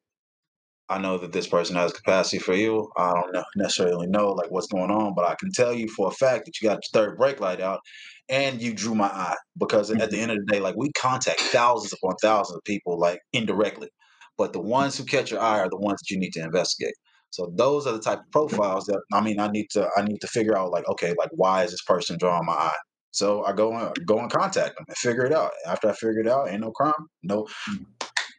I 0.88 0.98
know 0.98 1.18
that 1.18 1.32
this 1.32 1.46
person 1.46 1.76
has 1.76 1.92
capacity 1.92 2.38
for 2.38 2.54
you. 2.54 2.90
I 2.96 3.12
don't 3.12 3.32
know, 3.32 3.44
necessarily 3.56 4.06
know 4.06 4.32
like 4.32 4.50
what's 4.50 4.66
going 4.66 4.90
on, 4.90 5.14
but 5.14 5.24
I 5.24 5.34
can 5.40 5.50
tell 5.52 5.72
you 5.72 5.88
for 5.88 6.08
a 6.08 6.12
fact 6.12 6.44
that 6.46 6.60
you 6.60 6.68
got 6.68 6.80
your 6.92 7.02
third 7.04 7.18
brake 7.18 7.40
light 7.40 7.60
out 7.60 7.80
and 8.28 8.60
you 8.60 8.74
drew 8.74 8.94
my 8.94 9.06
eye 9.06 9.36
because 9.58 9.90
at 9.90 9.98
the 9.98 10.04
mm-hmm. 10.04 10.16
end 10.16 10.30
of 10.32 10.38
the 10.38 10.52
day, 10.52 10.60
like 10.60 10.76
we 10.76 10.90
contact 10.92 11.40
thousands 11.40 11.92
upon 11.92 12.14
thousands 12.20 12.56
of 12.56 12.64
people 12.64 12.98
like 12.98 13.20
indirectly, 13.32 13.88
but 14.36 14.52
the 14.52 14.60
ones 14.60 14.96
who 14.96 15.04
catch 15.04 15.30
your 15.30 15.40
eye 15.40 15.60
are 15.60 15.70
the 15.70 15.78
ones 15.78 16.00
that 16.00 16.10
you 16.10 16.18
need 16.18 16.32
to 16.32 16.42
investigate. 16.42 16.94
So 17.30 17.52
those 17.54 17.86
are 17.86 17.92
the 17.92 18.00
type 18.00 18.20
of 18.20 18.30
profiles 18.30 18.86
that 18.86 19.00
I 19.12 19.20
mean 19.20 19.38
I 19.38 19.48
need 19.48 19.68
to 19.70 19.88
I 19.96 20.02
need 20.02 20.20
to 20.20 20.26
figure 20.26 20.56
out 20.56 20.70
like 20.70 20.88
okay 20.88 21.14
like 21.18 21.30
why 21.32 21.64
is 21.64 21.70
this 21.70 21.82
person 21.82 22.16
drawing 22.18 22.46
my 22.46 22.52
eye? 22.52 22.76
So 23.10 23.44
I 23.44 23.52
go 23.52 23.72
and 23.72 23.94
go 24.06 24.18
and 24.18 24.30
contact 24.30 24.76
them 24.76 24.84
and 24.88 24.96
figure 24.96 25.24
it 25.24 25.32
out. 25.32 25.52
After 25.66 25.88
I 25.88 25.92
figure 25.92 26.20
it 26.20 26.28
out, 26.28 26.50
ain't 26.50 26.60
no 26.60 26.70
crime. 26.70 26.92
No, 27.22 27.46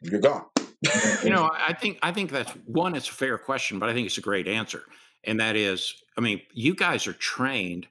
you're 0.02 0.20
gone. 0.20 0.44
you 1.24 1.30
know, 1.30 1.50
I 1.52 1.72
think 1.72 1.98
I 2.02 2.12
think 2.12 2.30
that's 2.30 2.52
one. 2.64 2.94
It's 2.94 3.08
a 3.08 3.12
fair 3.12 3.38
question, 3.38 3.78
but 3.78 3.88
I 3.88 3.94
think 3.94 4.06
it's 4.06 4.18
a 4.18 4.22
great 4.22 4.46
answer, 4.46 4.82
and 5.24 5.40
that 5.40 5.56
is, 5.56 5.94
I 6.16 6.20
mean, 6.20 6.42
you 6.52 6.76
guys 6.76 7.08
are 7.08 7.12
trained 7.12 7.88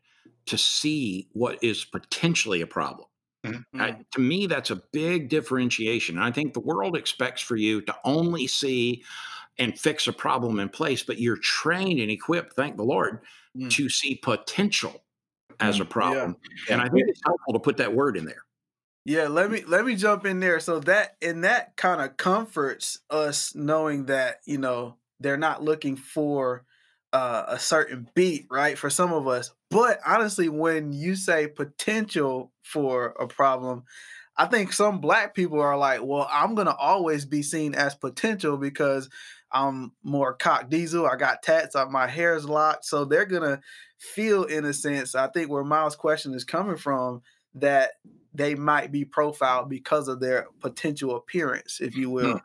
to 0.48 0.58
see 0.58 1.28
what 1.34 1.64
is 1.64 1.86
potentially 1.86 2.62
a 2.62 2.68
problem. 2.68 3.08
Mm-hmm. 3.46 3.82
I, 3.82 3.98
to 4.14 4.20
me, 4.20 4.48
that's 4.48 4.72
a 4.72 4.82
big 4.92 5.30
differentiation. 5.30 6.18
And 6.18 6.26
I 6.26 6.32
think 6.32 6.54
the 6.54 6.60
world 6.60 6.96
expects 6.96 7.42
for 7.42 7.56
you 7.56 7.82
to 7.82 7.96
only 8.04 8.48
see 8.48 9.04
and 9.60 9.78
fix 9.78 10.08
a 10.08 10.14
problem 10.14 10.60
in 10.60 10.70
place, 10.70 11.04
but 11.04 11.20
you're 11.20 11.38
trained 11.38 12.00
and 12.00 12.12
equipped, 12.12 12.54
thank 12.54 12.78
the 12.78 12.84
Lord, 12.84 13.22
mm. 13.58 13.70
to 13.72 13.90
see 13.90 14.16
potential 14.16 15.04
as 15.60 15.80
a 15.80 15.86
mm, 15.86 15.90
problem. 15.90 16.36
Yeah. 16.68 16.74
And 16.74 16.82
I 16.82 16.90
think 16.90 17.06
it's 17.08 17.22
helpful 17.26 17.54
to 17.54 17.60
put 17.60 17.78
that 17.78 17.94
word 17.94 18.18
in 18.18 18.26
there. 18.26 18.44
Yeah, 19.06 19.30
let 19.30 19.50
me 19.50 19.64
let 19.66 19.86
me 19.86 19.96
jump 19.96 20.26
in 20.26 20.42
there. 20.42 20.60
So 20.60 20.80
that 20.82 21.16
and 21.22 21.46
that 21.46 21.78
kind 21.78 22.02
of 22.02 22.18
comforts 22.18 23.00
us 23.10 23.56
knowing 23.56 24.08
that, 24.08 24.42
you 24.46 24.58
know, 24.58 24.98
they're 25.20 25.38
not 25.38 25.64
looking 25.64 25.96
for 25.96 26.66
uh, 27.14 27.46
a 27.48 27.60
certain 27.60 28.10
beat, 28.16 28.48
right? 28.50 28.78
For 28.78 28.90
some 28.90 29.14
of 29.14 29.28
us. 29.28 29.52
But 29.70 30.00
honestly, 30.06 30.50
when 30.50 30.94
you 30.94 31.16
say 31.16 31.48
potential 31.48 32.52
for 32.64 33.16
a 33.20 33.28
problem, 33.28 33.84
I 34.38 34.46
think 34.46 34.72
some 34.72 35.02
black 35.02 35.34
people 35.34 35.60
are 35.60 35.78
like, 35.78 36.02
well, 36.04 36.30
I'm 36.32 36.56
gonna 36.56 36.76
always 36.78 37.26
be 37.26 37.42
seen 37.42 37.74
as 37.76 37.96
potential 37.96 38.58
because 38.58 39.10
I'm 39.52 39.94
more 40.04 40.34
cock 40.34 40.70
diesel. 40.70 41.08
I 41.08 41.16
got 41.16 41.42
tats 41.42 41.76
on 41.76 41.92
my 41.92 42.08
hair's 42.08 42.46
locked. 42.46 42.86
So 42.86 43.06
they're 43.06 43.26
gonna 43.26 43.62
feel 43.98 44.44
in 44.44 44.66
a 44.66 44.74
sense, 44.74 45.16
I 45.16 45.28
think 45.28 45.50
where 45.50 45.64
Miles' 45.64 45.96
question 45.96 46.34
is 46.34 46.44
coming 46.44 46.78
from, 46.78 47.22
that 47.56 47.92
they 48.34 48.54
might 48.54 48.92
be 48.92 49.04
profiled 49.06 49.70
because 49.70 50.08
of 50.08 50.20
their 50.20 50.48
potential 50.60 51.16
appearance, 51.16 51.80
if 51.82 51.96
you 51.96 52.10
will. 52.12 52.40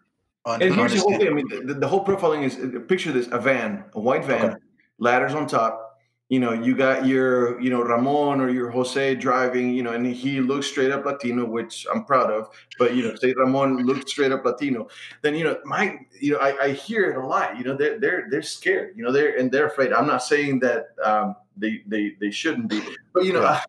And 0.47 0.75
here's 0.75 0.95
the 0.95 1.01
whole 1.01 1.19
thing. 1.19 1.29
I 1.29 1.31
mean, 1.31 1.67
the, 1.67 1.75
the 1.75 1.89
whole 1.89 2.05
profiling 2.05 2.43
is 2.43 2.57
picture 2.89 3.13
this: 3.13 3.29
a 3.31 3.39
van, 3.39 3.85
a 3.95 4.01
white 4.01 4.25
van, 4.25 4.45
okay. 4.45 4.57
ladders 4.99 5.35
on 5.35 5.47
top. 5.47 5.89
You 6.29 6.41
know, 6.41 6.55
you 6.55 6.75
got 6.75 7.05
your, 7.05 7.61
you 7.61 7.69
know, 7.69 7.83
Ramon 7.83 8.41
or 8.41 8.49
your 8.49 8.71
Jose 8.71 9.17
driving, 9.17 9.75
you 9.75 9.83
know, 9.83 9.93
and 9.93 10.07
he 10.07 10.41
looks 10.41 10.67
straight 10.67 10.91
up 10.91 11.05
Latino, 11.05 11.45
which 11.45 11.87
I'm 11.93 12.07
proud 12.07 12.31
of. 12.31 12.49
But 12.79 12.95
you 12.95 13.03
know, 13.03 13.15
say 13.17 13.35
Ramon 13.37 13.85
looks 13.85 14.11
straight 14.11 14.33
up 14.33 14.43
Latino, 14.43 14.89
then 15.21 15.35
you 15.35 15.45
know, 15.45 15.59
my, 15.65 15.99
you 16.19 16.33
know, 16.33 16.39
I, 16.39 16.65
I 16.65 16.73
hear 16.73 17.11
it 17.11 17.19
a 17.19 17.27
lot. 17.27 17.59
You 17.59 17.65
know, 17.65 17.77
they're 17.77 18.01
they're 18.01 18.27
they're 18.31 18.43
scared. 18.43 18.95
You 18.97 19.05
know, 19.05 19.13
they're 19.13 19.37
and 19.39 19.53
they're 19.53 19.67
afraid. 19.67 19.93
I'm 19.93 20.07
not 20.07 20.23
saying 20.23 20.61
that 20.61 20.87
um, 21.05 21.37
they 21.57 21.83
they 21.87 22.17
they 22.19 22.31
shouldn't 22.31 22.69
be, 22.69 22.83
but 23.13 23.27
you 23.27 23.35
know, 23.35 23.43
yeah. 23.43 23.61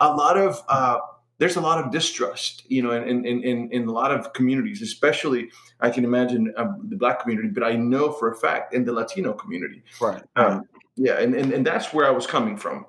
a, 0.00 0.06
a 0.08 0.10
lot 0.12 0.36
of. 0.36 0.60
Uh, 0.68 0.98
there's 1.38 1.56
a 1.56 1.60
lot 1.60 1.82
of 1.82 1.90
distrust, 1.92 2.64
you 2.68 2.82
know, 2.82 2.90
in 2.90 3.24
in 3.24 3.42
in, 3.44 3.68
in 3.72 3.88
a 3.88 3.92
lot 3.92 4.10
of 4.10 4.32
communities, 4.32 4.82
especially 4.82 5.50
I 5.80 5.90
can 5.90 6.04
imagine 6.04 6.52
um, 6.56 6.86
the 6.88 6.96
black 6.96 7.20
community, 7.20 7.48
but 7.48 7.62
I 7.62 7.76
know 7.76 8.12
for 8.12 8.30
a 8.30 8.36
fact 8.36 8.74
in 8.74 8.84
the 8.84 8.92
Latino 8.92 9.32
community, 9.32 9.82
right? 10.00 10.22
Um, 10.36 10.64
yeah, 10.96 11.18
and, 11.18 11.34
and 11.34 11.52
and 11.52 11.66
that's 11.66 11.92
where 11.94 12.06
I 12.06 12.10
was 12.10 12.26
coming 12.26 12.56
from. 12.56 12.86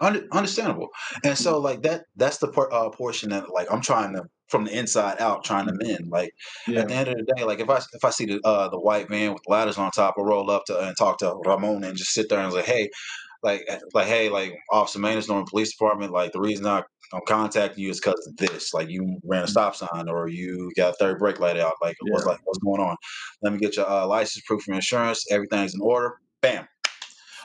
understandable, 0.00 0.88
and 1.24 1.36
so 1.36 1.58
like 1.58 1.82
that 1.82 2.04
that's 2.16 2.38
the 2.38 2.48
por- 2.48 2.72
uh, 2.72 2.90
portion 2.90 3.30
that 3.30 3.50
like 3.50 3.70
I'm 3.72 3.80
trying 3.80 4.14
to 4.14 4.24
from 4.48 4.64
the 4.64 4.78
inside 4.78 5.20
out 5.20 5.42
trying 5.42 5.66
to 5.66 5.72
mend. 5.72 6.10
Like 6.10 6.30
yeah. 6.68 6.80
at 6.80 6.88
the 6.88 6.94
end 6.94 7.08
of 7.08 7.16
the 7.16 7.34
day, 7.34 7.44
like 7.44 7.60
if 7.60 7.68
I 7.68 7.78
if 7.78 8.04
I 8.04 8.10
see 8.10 8.26
the 8.26 8.40
uh, 8.44 8.68
the 8.68 8.78
white 8.78 9.10
man 9.10 9.32
with 9.32 9.42
ladders 9.48 9.78
on 9.78 9.90
top, 9.90 10.14
I 10.16 10.22
roll 10.22 10.50
up 10.50 10.64
to 10.66 10.78
and 10.78 10.96
talk 10.96 11.18
to 11.18 11.34
Ramon 11.44 11.82
and 11.82 11.96
just 11.96 12.12
sit 12.12 12.28
there 12.28 12.38
and 12.38 12.52
say, 12.52 12.62
hey, 12.62 12.90
like 13.42 13.68
like 13.92 14.06
hey 14.06 14.28
like 14.28 14.54
Officer 14.70 14.98
Manus, 14.98 15.28
Norman 15.28 15.46
Police 15.48 15.72
Department, 15.72 16.12
like 16.12 16.32
the 16.32 16.40
reason 16.40 16.66
I 16.66 16.82
I'm 17.12 17.20
contacting 17.26 17.84
you 17.84 17.90
is 17.90 18.00
because 18.00 18.26
of 18.26 18.36
this. 18.36 18.74
Like 18.74 18.88
you 18.88 19.18
ran 19.24 19.40
a 19.40 19.44
mm-hmm. 19.44 19.50
stop 19.50 19.76
sign 19.76 20.08
or 20.08 20.28
you 20.28 20.70
got 20.76 20.94
a 20.94 20.96
third 20.96 21.18
brake 21.18 21.40
light 21.40 21.58
out. 21.58 21.74
Like 21.82 21.96
yeah. 22.04 22.12
what's 22.12 22.26
like 22.26 22.40
what's 22.44 22.58
going 22.58 22.80
on? 22.80 22.96
Let 23.42 23.52
me 23.52 23.58
get 23.58 23.76
your 23.76 23.88
uh, 23.88 24.06
license, 24.06 24.44
proof 24.46 24.66
of 24.68 24.74
insurance. 24.74 25.24
Everything's 25.30 25.74
in 25.74 25.80
order. 25.80 26.14
Bam. 26.40 26.66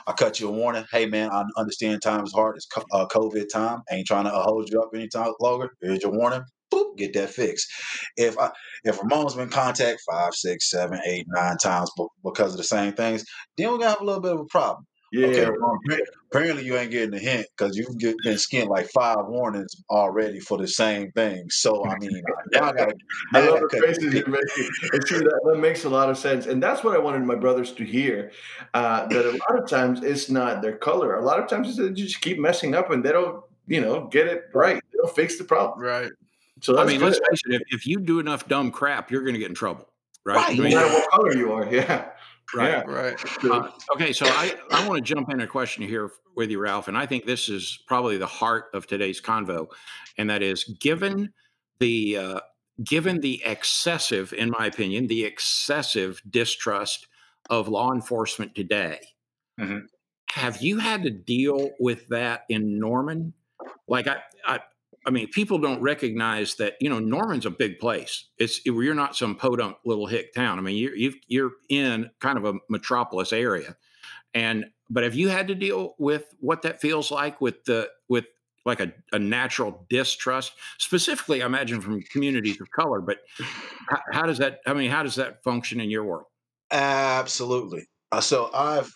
I 0.06 0.12
cut 0.12 0.40
you 0.40 0.48
a 0.48 0.52
warning. 0.52 0.84
Hey 0.90 1.06
man, 1.06 1.30
I 1.30 1.44
understand 1.56 2.02
time 2.02 2.24
is 2.24 2.32
hard. 2.32 2.56
It's 2.56 2.66
uh, 2.92 3.06
COVID 3.06 3.46
time. 3.52 3.82
I 3.90 3.96
ain't 3.96 4.06
trying 4.06 4.24
to 4.24 4.34
uh, 4.34 4.42
hold 4.42 4.68
you 4.70 4.80
up 4.80 4.90
any 4.94 5.08
time 5.08 5.32
longer. 5.40 5.70
Here's 5.80 6.02
your 6.02 6.12
warning. 6.12 6.42
Boop, 6.72 6.96
get 6.96 7.12
that 7.14 7.30
fixed. 7.30 7.68
If 8.16 8.38
I 8.38 8.50
if 8.84 8.98
Ramon's 8.98 9.34
been 9.34 9.50
contact 9.50 10.00
five, 10.10 10.34
six, 10.34 10.70
seven, 10.70 11.00
eight, 11.06 11.26
nine 11.28 11.56
times 11.58 11.90
because 12.24 12.52
of 12.52 12.58
the 12.58 12.64
same 12.64 12.92
things, 12.92 13.24
then 13.56 13.70
we're 13.70 13.78
gonna 13.78 13.90
have 13.90 14.00
a 14.00 14.04
little 14.04 14.22
bit 14.22 14.32
of 14.32 14.40
a 14.40 14.44
problem. 14.46 14.86
Yeah. 15.12 15.26
Okay, 15.26 16.02
apparently 16.30 16.64
you 16.64 16.76
ain't 16.76 16.92
getting 16.92 17.14
a 17.14 17.18
hint 17.18 17.46
because 17.56 17.76
you've 17.76 17.98
get, 17.98 18.14
been 18.22 18.38
skinned 18.38 18.68
like 18.68 18.88
five 18.90 19.26
warnings 19.26 19.74
already 19.90 20.38
for 20.38 20.56
the 20.56 20.68
same 20.68 21.10
thing. 21.12 21.50
So 21.50 21.84
I 21.84 21.98
mean, 21.98 22.22
now 22.52 22.70
I 22.70 22.72
gotta. 22.72 22.94
I 23.34 23.48
love 23.48 23.60
the 23.60 23.80
faces 23.80 24.14
you're 24.14 24.28
making. 24.28 24.70
It's 24.92 25.08
true 25.08 25.18
that, 25.18 25.40
that 25.44 25.58
makes 25.58 25.84
a 25.84 25.88
lot 25.88 26.10
of 26.10 26.16
sense, 26.16 26.46
and 26.46 26.62
that's 26.62 26.84
what 26.84 26.94
I 26.94 26.98
wanted 26.98 27.24
my 27.24 27.34
brothers 27.34 27.72
to 27.72 27.84
hear. 27.84 28.30
Uh, 28.72 29.06
that 29.08 29.26
a 29.26 29.32
lot 29.32 29.60
of 29.60 29.68
times 29.68 30.04
it's 30.04 30.30
not 30.30 30.62
their 30.62 30.76
color. 30.76 31.16
A 31.16 31.24
lot 31.24 31.40
of 31.40 31.48
times 31.48 31.76
they 31.76 31.90
just 31.90 32.20
keep 32.20 32.38
messing 32.38 32.76
up 32.76 32.90
and 32.90 33.04
they 33.04 33.10
don't, 33.10 33.42
you 33.66 33.80
know, 33.80 34.06
get 34.06 34.28
it 34.28 34.44
right. 34.54 34.80
They 34.92 34.98
don't 34.98 35.14
fix 35.14 35.38
the 35.38 35.44
problem. 35.44 35.80
Right. 35.80 36.10
So 36.60 36.78
I 36.78 36.84
mean, 36.84 37.00
good. 37.00 37.06
let's 37.06 37.20
face 37.28 37.42
it. 37.46 37.54
If, 37.54 37.62
if 37.70 37.86
you 37.86 37.98
do 37.98 38.20
enough 38.20 38.46
dumb 38.46 38.70
crap, 38.70 39.10
you're 39.10 39.22
going 39.22 39.34
to 39.34 39.40
get 39.40 39.48
in 39.48 39.54
trouble. 39.54 39.88
Right. 40.24 40.36
right. 40.36 40.56
No 40.56 40.64
matter 40.64 40.88
what 40.88 41.10
color 41.10 41.34
you 41.34 41.52
are. 41.52 41.64
Yeah. 41.72 42.10
Right, 42.54 42.70
yeah. 42.70 42.82
right. 42.82 43.44
Uh, 43.44 43.70
okay, 43.94 44.12
so 44.12 44.26
I, 44.26 44.54
I 44.70 44.86
want 44.86 44.98
to 44.98 45.14
jump 45.14 45.30
in 45.30 45.40
a 45.40 45.46
question 45.46 45.84
here 45.84 46.10
with 46.36 46.50
you, 46.50 46.58
Ralph, 46.58 46.88
and 46.88 46.96
I 46.96 47.06
think 47.06 47.24
this 47.24 47.48
is 47.48 47.78
probably 47.86 48.16
the 48.16 48.26
heart 48.26 48.66
of 48.74 48.86
today's 48.86 49.20
convo, 49.20 49.68
and 50.18 50.30
that 50.30 50.42
is 50.42 50.64
given 50.64 51.32
the 51.78 52.16
uh, 52.16 52.40
given 52.82 53.20
the 53.20 53.42
excessive, 53.44 54.32
in 54.32 54.50
my 54.50 54.66
opinion, 54.66 55.06
the 55.06 55.24
excessive 55.24 56.22
distrust 56.28 57.06
of 57.48 57.68
law 57.68 57.92
enforcement 57.92 58.54
today. 58.54 59.00
Mm-hmm. 59.60 59.86
Have 60.30 60.62
you 60.62 60.78
had 60.78 61.02
to 61.02 61.10
deal 61.10 61.70
with 61.80 62.08
that 62.08 62.42
in 62.48 62.78
Norman? 62.78 63.34
Like 63.88 64.06
I, 64.06 64.18
I, 64.46 64.60
I 65.06 65.10
mean, 65.10 65.28
people 65.28 65.58
don't 65.58 65.80
recognize 65.80 66.56
that 66.56 66.74
you 66.80 66.90
know 66.90 66.98
Norman's 66.98 67.46
a 67.46 67.50
big 67.50 67.78
place. 67.78 68.28
It's 68.38 68.64
you're 68.66 68.94
not 68.94 69.16
some 69.16 69.36
podunk 69.36 69.76
little 69.84 70.06
hick 70.06 70.34
town. 70.34 70.58
I 70.58 70.62
mean, 70.62 70.76
you're 70.76 70.94
you 70.94 71.14
you're 71.26 71.52
in 71.68 72.10
kind 72.20 72.38
of 72.38 72.44
a 72.44 72.58
metropolis 72.68 73.32
area, 73.32 73.76
and 74.34 74.66
but 74.90 75.04
have 75.04 75.14
you 75.14 75.28
had 75.28 75.48
to 75.48 75.54
deal 75.54 75.94
with 75.98 76.24
what 76.40 76.62
that 76.62 76.80
feels 76.80 77.10
like 77.10 77.40
with 77.40 77.64
the 77.64 77.88
with 78.08 78.26
like 78.66 78.80
a, 78.80 78.92
a 79.12 79.18
natural 79.18 79.86
distrust, 79.88 80.52
specifically, 80.78 81.42
I 81.42 81.46
imagine 81.46 81.80
from 81.80 82.02
communities 82.02 82.60
of 82.60 82.70
color. 82.70 83.00
But 83.00 83.18
how, 83.88 84.00
how 84.12 84.22
does 84.26 84.38
that? 84.38 84.60
I 84.66 84.74
mean, 84.74 84.90
how 84.90 85.02
does 85.02 85.14
that 85.16 85.42
function 85.42 85.80
in 85.80 85.90
your 85.90 86.04
world? 86.04 86.26
Absolutely. 86.70 87.86
Uh, 88.12 88.20
so 88.20 88.50
I've 88.52 88.92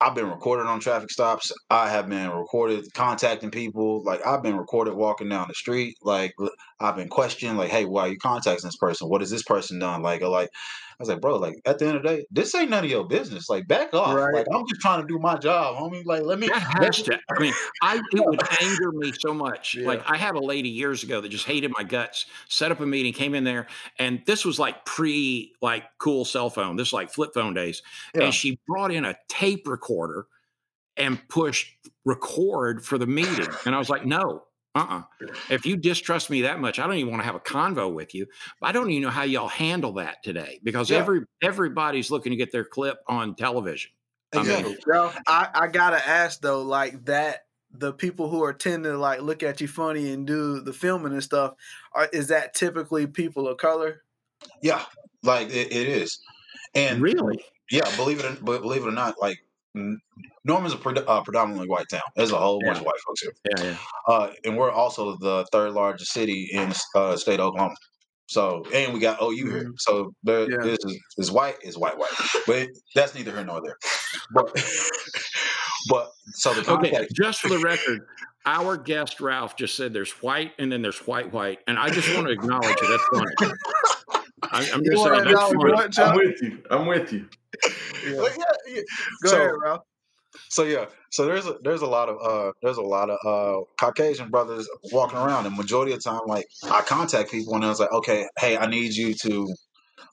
I've 0.00 0.14
been 0.14 0.28
recorded 0.28 0.66
on 0.66 0.80
traffic 0.80 1.10
stops. 1.10 1.50
I 1.70 1.88
have 1.88 2.08
been 2.08 2.28
recorded 2.30 2.84
contacting 2.94 3.50
people. 3.50 4.02
Like 4.04 4.26
I've 4.26 4.42
been 4.42 4.56
recorded 4.56 4.94
walking 4.94 5.28
down 5.28 5.46
the 5.48 5.54
street. 5.54 5.96
Like 6.02 6.32
I've 6.80 6.96
been 6.96 7.08
questioned. 7.08 7.56
Like, 7.56 7.70
hey, 7.70 7.84
why 7.84 8.02
are 8.02 8.08
you 8.08 8.18
contacting 8.18 8.66
this 8.66 8.76
person? 8.76 9.08
What 9.08 9.22
has 9.22 9.30
this 9.30 9.44
person 9.44 9.78
done? 9.78 10.02
Like, 10.02 10.20
uh, 10.22 10.30
like 10.30 10.50
I 10.93 10.93
was 10.98 11.08
like, 11.08 11.20
bro, 11.20 11.36
like 11.36 11.60
at 11.64 11.78
the 11.78 11.86
end 11.86 11.96
of 11.96 12.02
the 12.02 12.08
day, 12.08 12.26
this 12.30 12.54
ain't 12.54 12.70
none 12.70 12.84
of 12.84 12.90
your 12.90 13.04
business. 13.04 13.48
Like, 13.48 13.66
back 13.66 13.94
off. 13.94 14.14
Right. 14.14 14.34
Like, 14.34 14.46
I'm 14.52 14.66
just 14.68 14.80
trying 14.80 15.00
to 15.00 15.06
do 15.06 15.18
my 15.18 15.36
job, 15.36 15.76
homie. 15.76 16.04
Like, 16.04 16.22
let 16.22 16.38
me. 16.38 16.48
That 16.48 16.58
has 16.82 17.02
to. 17.02 17.18
I 17.30 17.40
mean, 17.40 17.52
I 17.82 17.96
it 18.12 18.24
would 18.24 18.40
anger 18.62 18.92
me 18.92 19.12
so 19.18 19.34
much. 19.34 19.74
Yeah. 19.74 19.86
Like, 19.86 20.02
I 20.08 20.16
had 20.16 20.34
a 20.34 20.40
lady 20.40 20.68
years 20.68 21.02
ago 21.02 21.20
that 21.20 21.28
just 21.28 21.46
hated 21.46 21.72
my 21.76 21.82
guts. 21.82 22.26
Set 22.48 22.70
up 22.70 22.80
a 22.80 22.86
meeting, 22.86 23.12
came 23.12 23.34
in 23.34 23.44
there, 23.44 23.66
and 23.98 24.22
this 24.26 24.44
was 24.44 24.58
like 24.58 24.84
pre 24.84 25.52
like 25.60 25.84
cool 25.98 26.24
cell 26.24 26.50
phone. 26.50 26.76
This 26.76 26.92
like 26.92 27.10
flip 27.10 27.30
phone 27.34 27.54
days, 27.54 27.82
yeah. 28.14 28.24
and 28.24 28.34
she 28.34 28.58
brought 28.66 28.92
in 28.92 29.04
a 29.04 29.16
tape 29.28 29.66
recorder 29.66 30.26
and 30.96 31.26
pushed 31.28 31.74
record 32.04 32.84
for 32.84 32.98
the 32.98 33.06
meeting, 33.06 33.48
and 33.66 33.74
I 33.74 33.78
was 33.78 33.90
like, 33.90 34.04
no, 34.04 34.44
uh-uh. 34.74 35.02
If 35.50 35.64
you 35.64 35.76
distrust 35.76 36.30
me 36.30 36.42
that 36.42 36.58
much, 36.58 36.78
I 36.78 36.86
don't 36.86 36.96
even 36.96 37.12
want 37.12 37.22
to 37.22 37.26
have 37.26 37.36
a 37.36 37.40
convo 37.40 37.92
with 37.92 38.14
you. 38.14 38.26
I 38.60 38.72
don't 38.72 38.90
even 38.90 39.02
know 39.04 39.10
how 39.10 39.22
y'all 39.22 39.48
handle 39.48 39.92
that 39.94 40.22
today 40.24 40.60
because 40.64 40.90
yeah. 40.90 40.98
every 40.98 41.20
everybody's 41.42 42.10
looking 42.10 42.30
to 42.30 42.36
get 42.36 42.50
their 42.50 42.64
clip 42.64 42.98
on 43.06 43.36
television. 43.36 43.92
Exactly. 44.32 44.76
I, 44.92 45.02
mean, 45.02 45.12
I, 45.28 45.48
I 45.54 45.66
gotta 45.68 46.06
ask 46.08 46.40
though, 46.40 46.62
like 46.62 47.04
that 47.04 47.46
the 47.70 47.92
people 47.92 48.28
who 48.28 48.42
are 48.42 48.52
tend 48.52 48.84
to 48.84 48.96
like 48.98 49.20
look 49.20 49.42
at 49.44 49.60
you 49.60 49.68
funny 49.68 50.12
and 50.12 50.26
do 50.26 50.60
the 50.60 50.72
filming 50.72 51.12
and 51.12 51.22
stuff, 51.22 51.54
are 51.92 52.08
is 52.12 52.28
that 52.28 52.54
typically 52.54 53.06
people 53.06 53.46
of 53.46 53.58
color? 53.58 54.02
Yeah, 54.60 54.84
like 55.22 55.48
it, 55.50 55.72
it 55.72 55.88
is. 55.88 56.18
And 56.74 57.00
really, 57.00 57.44
yeah, 57.70 57.94
believe 57.96 58.18
it 58.18 58.44
believe 58.44 58.82
it 58.82 58.88
or 58.88 58.92
not, 58.92 59.20
like 59.20 59.38
Norman's 60.44 60.74
a 60.74 61.08
uh, 61.08 61.22
predominantly 61.22 61.68
white 61.68 61.86
town. 61.90 62.02
There's 62.14 62.30
a 62.30 62.36
whole 62.36 62.60
yeah. 62.62 62.68
bunch 62.68 62.80
of 62.80 62.86
white 62.86 63.00
folks 63.06 63.22
here. 63.22 63.32
Yeah, 63.44 63.64
yeah. 63.64 63.76
Uh, 64.06 64.30
and 64.44 64.56
we're 64.56 64.70
also 64.70 65.16
the 65.16 65.46
third 65.50 65.72
largest 65.72 66.12
city 66.12 66.48
in 66.52 66.72
uh, 66.94 67.16
state 67.16 67.40
of 67.40 67.48
Oklahoma. 67.48 67.74
So, 68.26 68.64
and 68.72 68.94
we 68.94 69.00
got 69.00 69.20
OU 69.22 69.30
here. 69.30 69.46
Mm-hmm. 69.46 69.70
So 69.78 70.14
there, 70.22 70.50
yeah. 70.50 70.56
this 70.62 70.78
is, 70.84 70.98
is 71.18 71.30
white 71.30 71.56
is 71.62 71.76
white 71.76 71.98
white, 71.98 72.10
but 72.46 72.68
that's 72.94 73.14
neither 73.14 73.32
here 73.32 73.44
nor 73.44 73.60
there. 73.60 73.76
But, 74.32 74.46
but 75.88 76.10
so 76.32 76.54
the 76.54 76.62
contact- 76.62 76.94
okay, 76.94 77.06
just 77.12 77.40
for 77.40 77.48
the 77.48 77.58
record, 77.58 78.06
our 78.46 78.76
guest 78.76 79.20
Ralph 79.20 79.56
just 79.56 79.76
said 79.76 79.92
there's 79.92 80.12
white 80.22 80.52
and 80.58 80.70
then 80.70 80.82
there's 80.82 81.06
white 81.06 81.32
white, 81.32 81.60
and 81.66 81.78
I 81.78 81.90
just 81.90 82.14
want 82.14 82.28
to 82.28 82.32
acknowledge 82.32 82.76
it. 82.80 82.88
That's 82.88 83.38
funny. 83.40 83.54
I, 84.52 84.64
am 84.72 84.84
just 84.84 85.02
saying 85.02 85.24
that's 85.24 85.40
funny. 85.40 86.10
I'm 86.10 86.16
with 86.16 86.42
you. 86.42 86.62
I'm 86.70 86.86
with 86.86 87.12
you. 87.12 87.28
Yeah. 88.04 88.22
yeah, 88.36 88.44
yeah. 88.68 88.80
Go 89.22 89.30
so, 89.30 89.36
ahead, 89.36 89.50
Ralph 89.62 89.82
so 90.48 90.64
yeah, 90.64 90.86
so 91.10 91.26
there's 91.26 91.46
a 91.46 91.56
there's 91.62 91.82
a 91.82 91.86
lot 91.86 92.08
of 92.08 92.18
uh 92.22 92.52
there's 92.62 92.76
a 92.76 92.82
lot 92.82 93.10
of 93.10 93.18
uh 93.26 93.64
Caucasian 93.78 94.30
brothers 94.30 94.68
walking 94.92 95.18
around, 95.18 95.46
and 95.46 95.56
majority 95.56 95.92
of 95.92 96.02
the 96.02 96.10
time, 96.10 96.20
like 96.26 96.46
I 96.64 96.82
contact 96.82 97.30
people 97.30 97.54
and 97.54 97.64
I 97.64 97.68
was 97.68 97.80
like, 97.80 97.92
okay, 97.92 98.26
hey, 98.38 98.56
I 98.56 98.66
need 98.66 98.94
you 98.94 99.14
to 99.14 99.54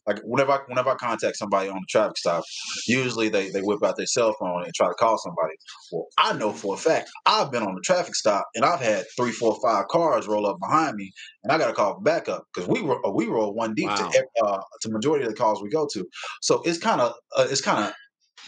like 0.08 0.20
whenever 0.24 0.52
I, 0.52 0.60
whenever 0.68 0.90
I 0.90 0.96
contact 0.96 1.38
somebody 1.38 1.70
on 1.70 1.76
the 1.76 1.88
traffic 1.90 2.18
stop, 2.18 2.44
usually 2.88 3.30
they, 3.30 3.50
they 3.50 3.62
whip 3.62 3.84
out 3.84 3.98
their 3.98 4.06
cell 4.06 4.36
phone 4.40 4.64
and 4.64 4.74
try 4.74 4.88
to 4.88 4.94
call 4.94 5.18
somebody. 5.18 5.54
Well, 5.92 6.08
I 6.18 6.34
know 6.34 6.52
for 6.52 6.76
a 6.76 6.78
fact 6.78 7.10
I've 7.26 7.52
been 7.52 7.64
on 7.64 7.76
the 7.76 7.82
traffic 7.82 8.16
stop 8.16 8.48
and 8.56 8.66
I've 8.66 8.82
had 8.82 9.06
three, 9.18 9.32
four, 9.32 9.58
five 9.62 9.88
cars 9.88 10.28
roll 10.28 10.48
up 10.48 10.58
behind 10.60 10.96
me, 10.96 11.12
and 11.44 11.52
I 11.52 11.58
got 11.58 11.68
to 11.68 11.74
call 11.74 12.00
backup 12.02 12.46
because 12.54 12.68
we 12.70 12.82
were 12.82 13.00
we 13.14 13.28
roll 13.28 13.54
one 13.54 13.74
deep 13.74 13.88
wow. 13.88 13.96
to 13.96 14.26
uh, 14.46 14.62
to 14.82 14.90
majority 14.92 15.26
of 15.26 15.32
the 15.32 15.38
calls 15.38 15.62
we 15.62 15.70
go 15.70 15.88
to. 15.94 16.06
So 16.42 16.62
it's 16.66 16.78
kind 16.78 17.02
of 17.02 17.14
uh, 17.38 17.48
it's 17.50 17.62
kind 17.62 17.86
of 17.86 17.94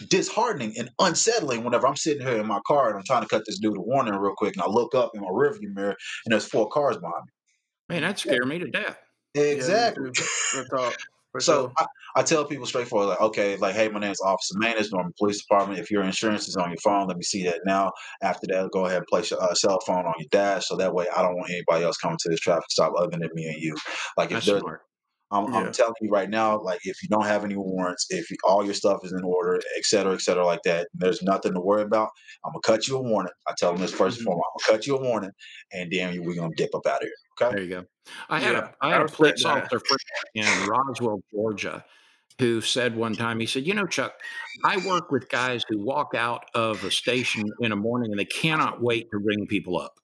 disheartening 0.08 0.74
and 0.76 0.90
unsettling 0.98 1.64
whenever 1.64 1.86
I'm 1.86 1.96
sitting 1.96 2.26
here 2.26 2.38
in 2.38 2.46
my 2.46 2.60
car 2.66 2.88
and 2.88 2.98
I'm 2.98 3.04
trying 3.04 3.22
to 3.22 3.28
cut 3.28 3.44
this 3.46 3.58
dude 3.58 3.76
a 3.76 3.80
warning 3.80 4.14
real 4.14 4.34
quick, 4.36 4.56
and 4.56 4.62
I 4.62 4.68
look 4.68 4.94
up 4.94 5.12
in 5.14 5.20
my 5.20 5.28
rearview 5.28 5.74
mirror 5.74 5.96
and 6.24 6.32
there's 6.32 6.46
four 6.46 6.68
cars 6.68 6.96
behind 6.96 7.24
me. 7.26 7.32
Man, 7.94 8.02
that 8.02 8.18
scared 8.18 8.46
me 8.46 8.58
to 8.58 8.68
death. 8.68 8.98
me. 9.98 10.10
Yeah, 10.14 10.92
me 11.34 11.42
Exactly. 11.42 11.54
too. 11.54 11.70
Real 11.74 11.74
talk, 11.74 11.74
for 11.74 11.74
So 11.74 11.74
sure. 11.74 11.74
I, 11.78 11.86
I 12.16 12.22
tell 12.22 12.44
people 12.44 12.66
straightforward, 12.66 13.08
like, 13.08 13.20
okay, 13.20 13.56
like, 13.56 13.74
hey, 13.74 13.88
my 13.88 14.00
name's 14.00 14.20
Officer 14.20 14.58
Manus, 14.58 14.92
Norman 14.92 15.12
Police 15.18 15.42
Department. 15.42 15.80
If 15.80 15.90
your 15.90 16.04
insurance 16.04 16.48
is 16.48 16.56
on 16.56 16.70
your 16.70 16.78
phone, 16.84 17.08
let 17.08 17.16
me 17.16 17.22
see 17.22 17.44
that 17.44 17.60
now. 17.66 17.92
After 18.22 18.46
that, 18.48 18.70
go 18.72 18.86
ahead 18.86 18.98
and 18.98 19.06
place 19.06 19.30
your 19.30 19.42
uh, 19.42 19.54
cell 19.54 19.78
phone 19.86 20.06
on 20.06 20.14
your 20.18 20.28
dash, 20.30 20.66
so 20.68 20.76
that 20.76 20.94
way 20.94 21.06
I 21.14 21.22
don't 21.22 21.36
want 21.36 21.50
anybody 21.50 21.84
else 21.84 21.96
coming 21.98 22.18
to 22.20 22.30
this 22.30 22.40
traffic 22.40 22.70
stop 22.70 22.92
other 22.98 23.10
than 23.10 23.28
me 23.34 23.46
and 23.46 23.60
you. 23.62 23.76
Like, 24.16 24.30
if 24.30 24.34
That's 24.34 24.46
there's 24.46 24.60
smart. 24.60 24.82
I'm, 25.30 25.46
Yeah. 25.52 25.60
I'm 25.66 25.72
telling 25.72 25.94
you 26.00 26.10
right 26.10 26.30
now, 26.30 26.60
like 26.60 26.80
if 26.84 27.02
you 27.02 27.08
don't 27.08 27.24
have 27.24 27.44
any 27.44 27.56
warrants, 27.56 28.06
if 28.10 28.30
you, 28.30 28.36
all 28.44 28.64
your 28.64 28.74
stuff 28.74 29.00
is 29.04 29.12
in 29.12 29.24
order, 29.24 29.56
et 29.76 29.84
cetera, 29.84 30.12
et 30.14 30.20
cetera, 30.20 30.44
like 30.44 30.62
that, 30.64 30.88
there's 30.94 31.22
nothing 31.22 31.54
to 31.54 31.60
worry 31.60 31.82
about. 31.82 32.10
I'm 32.44 32.52
gonna 32.52 32.60
cut 32.62 32.86
you 32.88 32.96
a 32.96 33.02
warning. 33.02 33.32
I 33.48 33.54
tell 33.58 33.72
them 33.72 33.80
this 33.80 33.92
1st 33.92 34.16
Mhm. 34.16 34.20
and 34.20 34.24
foremost. 34.26 34.46
I'm 34.54 34.66
gonna 34.66 34.78
cut 34.78 34.86
you 34.86 34.96
a 34.96 35.02
warning, 35.02 35.30
and 35.72 35.90
then 35.92 36.22
we're 36.24 36.34
gonna 36.36 36.54
dip 36.56 36.74
up 36.74 36.86
out 36.86 37.02
of 37.02 37.08
here. 37.08 37.12
Okay? 37.42 37.54
There 37.54 37.64
you 37.64 37.70
go. 37.70 37.84
I 38.28 38.38
had 38.40 38.54
Yeah, 38.54 38.58
a 38.58 38.74
I 38.80 38.88
I 38.90 38.92
had 38.92 39.02
a 39.02 39.08
police 39.08 39.44
officer 39.44 39.80
in 40.34 40.44
Roswell, 40.66 41.20
Georgia, 41.32 41.84
who 42.38 42.60
said 42.60 42.96
one 42.96 43.16
time, 43.16 43.40
he 43.40 43.46
said, 43.46 43.66
"You 43.66 43.74
know, 43.74 43.86
Chuck, 43.86 44.14
I 44.64 44.76
work 44.78 45.10
with 45.10 45.28
guys 45.30 45.62
who 45.68 45.78
walk 45.78 46.14
out 46.14 46.44
of 46.54 46.84
a 46.84 46.90
station 46.90 47.50
in 47.60 47.70
the 47.70 47.76
morning 47.76 48.10
and 48.12 48.18
they 48.20 48.24
cannot 48.26 48.82
wait 48.82 49.08
to 49.12 49.18
ring 49.18 49.46
people 49.48 49.78
up." 49.78 49.94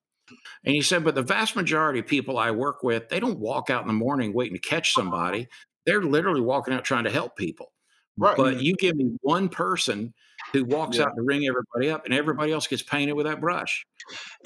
And 0.65 0.75
he 0.75 0.83
said, 0.83 1.05
"But 1.05 1.15
the 1.15 1.23
vast 1.23 1.57
majority 1.57 2.01
of 2.01 2.07
people 2.07 2.39
I 2.39 2.51
work 2.51 2.83
with, 2.83 3.09
they 3.09 3.21
don't 3.21 3.39
walk 3.39 3.71
out 3.71 3.83
in 3.83 3.89
the 3.89 3.95
morning 3.95 4.33
waiting 4.33 4.55
to 4.55 4.61
catch 4.61 4.93
somebody. 4.95 5.49
They're 5.87 6.03
literally 6.03 6.41
walking 6.41 6.75
out 6.75 6.85
trying 6.85 7.05
to 7.05 7.11
help 7.11 7.37
people. 7.37 7.73
Right. 8.17 8.37
But 8.37 8.63
you 8.63 8.75
give 8.77 8.97
me 8.97 9.17
one 9.23 9.49
person 9.49 10.13
who 10.53 10.65
walks 10.65 10.99
Yeah. 10.99 11.05
out 11.05 11.17
to 11.17 11.23
ring 11.23 11.47
everybody 11.47 11.91
up, 11.91 12.05
and 12.05 12.13
everybody 12.13 12.53
else 12.53 12.67
gets 12.67 12.83
painted 12.83 13.15
with 13.15 13.27
that 13.27 13.41
brush." 13.41 13.87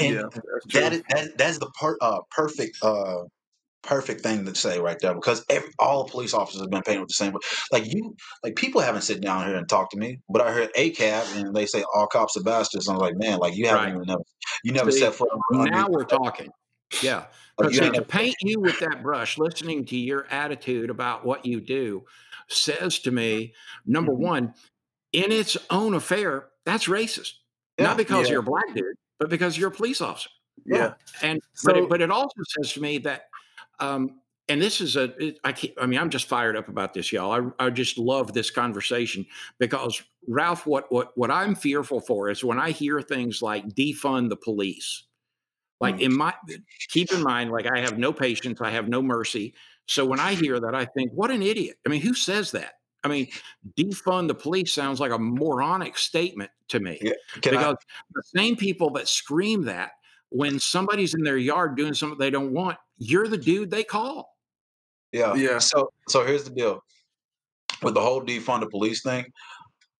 And 0.00 0.14
yeah, 0.14 0.22
that's 0.32 0.74
that 0.74 0.92
is 0.92 1.02
that, 1.10 1.38
that's 1.38 1.58
the 1.58 1.70
per, 1.78 1.96
uh, 2.00 2.20
perfect 2.30 2.78
uh, 2.82 3.24
perfect 3.84 4.22
thing 4.22 4.44
to 4.44 4.54
say 4.54 4.80
right 4.80 4.98
there 5.00 5.14
because 5.14 5.44
every, 5.50 5.68
all 5.78 6.08
police 6.08 6.32
officers 6.34 6.60
have 6.62 6.70
been 6.70 6.82
painted 6.82 7.00
with 7.00 7.08
the 7.08 7.14
same. 7.14 7.34
Like 7.70 7.92
you, 7.92 8.16
like 8.42 8.56
people 8.56 8.80
haven't 8.80 9.02
sit 9.02 9.20
down 9.20 9.46
here 9.46 9.56
and 9.56 9.68
talked 9.68 9.92
to 9.92 9.98
me, 9.98 10.20
but 10.28 10.42
I 10.42 10.52
heard 10.52 10.72
ACAB 10.74 11.36
and 11.40 11.54
they 11.54 11.66
say 11.66 11.84
all 11.94 12.06
cops 12.06 12.36
are 12.36 12.42
bastards. 12.42 12.88
I'm 12.88 12.96
like, 12.96 13.14
man, 13.16 13.38
like 13.38 13.54
you 13.56 13.66
haven't 13.66 13.84
Right. 13.84 13.94
even 13.94 14.06
never, 14.06 14.22
you 14.64 14.72
never 14.72 14.90
See, 14.90 15.00
set 15.00 15.14
foot. 15.14 15.28
Now 15.52 15.86
we're 15.88 16.04
talking. 16.22 16.50
Yeah. 17.02 17.26
like, 17.58 17.74
see, 17.74 17.90
to 17.90 18.02
paint 18.02 18.36
you 18.42 18.60
with 18.60 18.78
that 18.80 19.02
brush, 19.02 19.38
listening 19.38 19.84
to 19.86 19.96
your 19.96 20.26
attitude 20.30 20.90
about 20.90 21.24
what 21.24 21.44
you 21.44 21.60
do 21.60 22.04
says 22.48 22.98
to 23.00 23.10
me, 23.10 23.54
number 23.86 24.12
Mhm. 24.12 24.18
one, 24.18 24.54
in 25.12 25.30
its 25.32 25.56
own 25.70 25.94
affair, 25.94 26.48
that's 26.64 26.86
racist. 26.86 27.32
Yeah. 27.78 27.84
Not 27.86 27.96
because 27.96 28.26
Yeah. 28.26 28.32
you're 28.32 28.40
a 28.40 28.44
black 28.44 28.74
dude, 28.74 28.96
but 29.18 29.28
because 29.28 29.56
you're 29.58 29.68
a 29.68 29.72
police 29.72 30.00
officer. 30.00 30.30
yeah. 30.66 30.94
And 31.22 31.40
but 31.64 31.76
it, 31.76 31.88
but 31.88 32.00
it 32.00 32.10
also 32.10 32.34
says 32.56 32.72
to 32.74 32.80
me 32.80 32.98
that, 32.98 33.24
um, 33.80 34.20
and 34.48 34.60
this 34.60 34.80
is 34.80 34.96
a 34.96 35.04
it, 35.22 35.38
I 35.44 35.52
can't, 35.52 35.72
I 35.80 35.86
mean 35.86 35.98
I'm 35.98 36.10
just 36.10 36.28
fired 36.28 36.56
up 36.56 36.68
about 36.68 36.94
this, 36.94 37.12
y'all. 37.12 37.52
I 37.58 37.66
I 37.66 37.70
just 37.70 37.98
love 37.98 38.32
this 38.32 38.50
conversation 38.50 39.26
because 39.58 40.02
Ralph, 40.28 40.66
what 40.66 40.90
what 40.92 41.16
what 41.16 41.30
I'm 41.30 41.54
fearful 41.54 42.00
for 42.00 42.30
is 42.30 42.44
when 42.44 42.58
I 42.58 42.70
hear 42.70 43.00
things 43.00 43.42
like 43.42 43.66
defund 43.68 44.28
the 44.28 44.36
police. 44.36 45.04
Like 45.80 46.00
in 46.00 46.16
my 46.16 46.32
keep 46.88 47.12
in 47.12 47.22
mind, 47.22 47.50
like 47.50 47.66
I 47.70 47.80
have 47.80 47.98
no 47.98 48.10
patience, 48.12 48.60
I 48.62 48.70
have 48.70 48.88
no 48.88 49.02
mercy. 49.02 49.54
So 49.86 50.06
when 50.06 50.18
I 50.18 50.32
hear 50.32 50.58
that, 50.58 50.74
I 50.74 50.86
think, 50.86 51.12
what 51.12 51.30
an 51.30 51.42
idiot. 51.42 51.76
I 51.84 51.90
mean, 51.90 52.00
who 52.00 52.14
says 52.14 52.52
that? 52.52 52.74
I 53.02 53.08
mean, 53.08 53.28
defund 53.76 54.28
the 54.28 54.34
police 54.34 54.72
sounds 54.72 54.98
like 54.98 55.12
a 55.12 55.18
moronic 55.18 55.98
statement 55.98 56.50
to 56.68 56.80
me 56.80 56.98
Yeah. 57.02 57.12
Can 57.42 57.54
I, 57.54 57.58
because 57.58 57.76
the 58.14 58.22
same 58.34 58.56
people 58.56 58.90
that 58.90 59.08
scream 59.08 59.64
that 59.64 59.92
when 60.34 60.58
somebody's 60.58 61.14
in 61.14 61.22
their 61.22 61.36
yard 61.36 61.76
doing 61.76 61.94
something 61.94 62.18
they 62.18 62.30
don't 62.30 62.52
want, 62.52 62.76
you're 62.98 63.28
the 63.28 63.38
dude 63.38 63.70
they 63.70 63.84
call. 63.84 64.36
Yeah. 65.12 65.34
Yeah. 65.34 65.58
So 65.58 65.90
so 66.08 66.24
here's 66.26 66.42
the 66.44 66.50
deal 66.50 66.82
with 67.82 67.94
the 67.94 68.00
whole 68.00 68.20
defund 68.20 68.60
the 68.60 68.66
police 68.68 69.02
thing. 69.02 69.26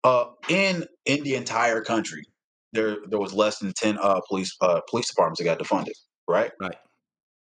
Uh, 0.02 0.26
in 0.48 0.84
in 1.06 1.22
the 1.22 1.36
entire 1.36 1.80
country, 1.80 2.24
there 2.72 2.96
there 3.08 3.20
was 3.20 3.32
less 3.32 3.58
than 3.60 3.72
ten 3.74 3.96
uh 4.02 4.20
police 4.28 4.54
uh 4.60 4.80
police 4.90 5.08
departments 5.08 5.38
that 5.38 5.44
got 5.44 5.58
defunded. 5.60 5.94
Right. 6.26 6.50
Right. 6.60 6.76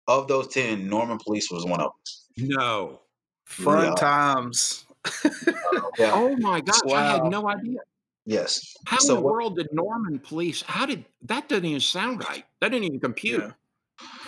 Of 0.07 0.27
those 0.27 0.47
ten, 0.49 0.89
Norman 0.89 1.17
Police 1.23 1.49
was 1.49 1.63
one 1.63 1.79
of 1.79 1.91
them. 2.37 2.49
No. 2.49 2.99
fun 3.45 3.85
Yeah. 3.87 3.95
times. 3.95 4.85
them. 5.23 5.33
Yeah. 5.97 6.11
Oh 6.13 6.35
my 6.37 6.59
gosh, 6.61 6.79
I 6.93 7.13
had 7.13 7.23
no 7.25 7.47
idea. 7.47 7.79
Yes. 8.25 8.73
How 8.85 8.97
So 8.97 9.13
in 9.13 9.15
the 9.19 9.21
what- 9.21 9.33
world 9.33 9.55
did 9.57 9.67
Norman 9.71 10.19
police? 10.19 10.61
How 10.61 10.85
did 10.85 11.05
that 11.23 11.49
doesn't 11.49 11.65
even 11.65 11.79
sound 11.81 12.23
right? 12.27 12.45
That 12.59 12.69
didn't 12.69 12.85
even 12.85 12.99
compute. 12.99 13.41
Yeah. 13.41 13.51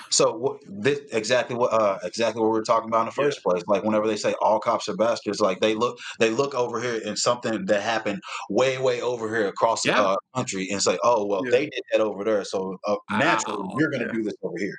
So 0.09 0.31
what, 0.35 0.59
this 0.67 0.99
exactly 1.11 1.55
what 1.55 1.73
uh 1.73 1.97
exactly 2.03 2.39
what 2.41 2.49
we 2.51 2.59
were 2.59 2.63
talking 2.63 2.89
about 2.89 3.01
in 3.07 3.13
the 3.15 3.21
Yeah. 3.21 3.27
first 3.29 3.43
place. 3.43 3.63
Like 3.67 3.83
whenever 3.83 4.07
they 4.07 4.15
say 4.15 4.33
all 4.41 4.59
cops 4.59 4.87
are 4.89 4.95
bastards, 4.95 5.39
like 5.39 5.59
they 5.59 5.73
look 5.73 5.97
they 6.19 6.29
look 6.29 6.53
over 6.53 6.79
here 6.81 7.01
and 7.05 7.17
something 7.17 7.65
that 7.65 7.81
happened 7.81 8.21
way 8.49 8.77
way 8.77 9.01
over 9.01 9.27
here 9.35 9.47
across 9.47 9.81
the 9.83 9.93
uh, 9.95 10.15
country 10.35 10.69
and 10.71 10.81
say, 10.81 10.97
oh 11.03 11.25
well 11.25 11.43
Yeah. 11.45 11.51
they 11.51 11.65
did 11.67 11.81
that 11.91 12.01
over 12.01 12.23
there, 12.23 12.43
so 12.45 12.77
uh, 12.85 12.95
naturally 13.11 13.63
Wow. 13.63 13.75
you're 13.79 13.89
going 13.89 14.01
to 14.01 14.07
Yeah. 14.07 14.13
do 14.13 14.23
this 14.23 14.35
over 14.43 14.57
here. 14.59 14.77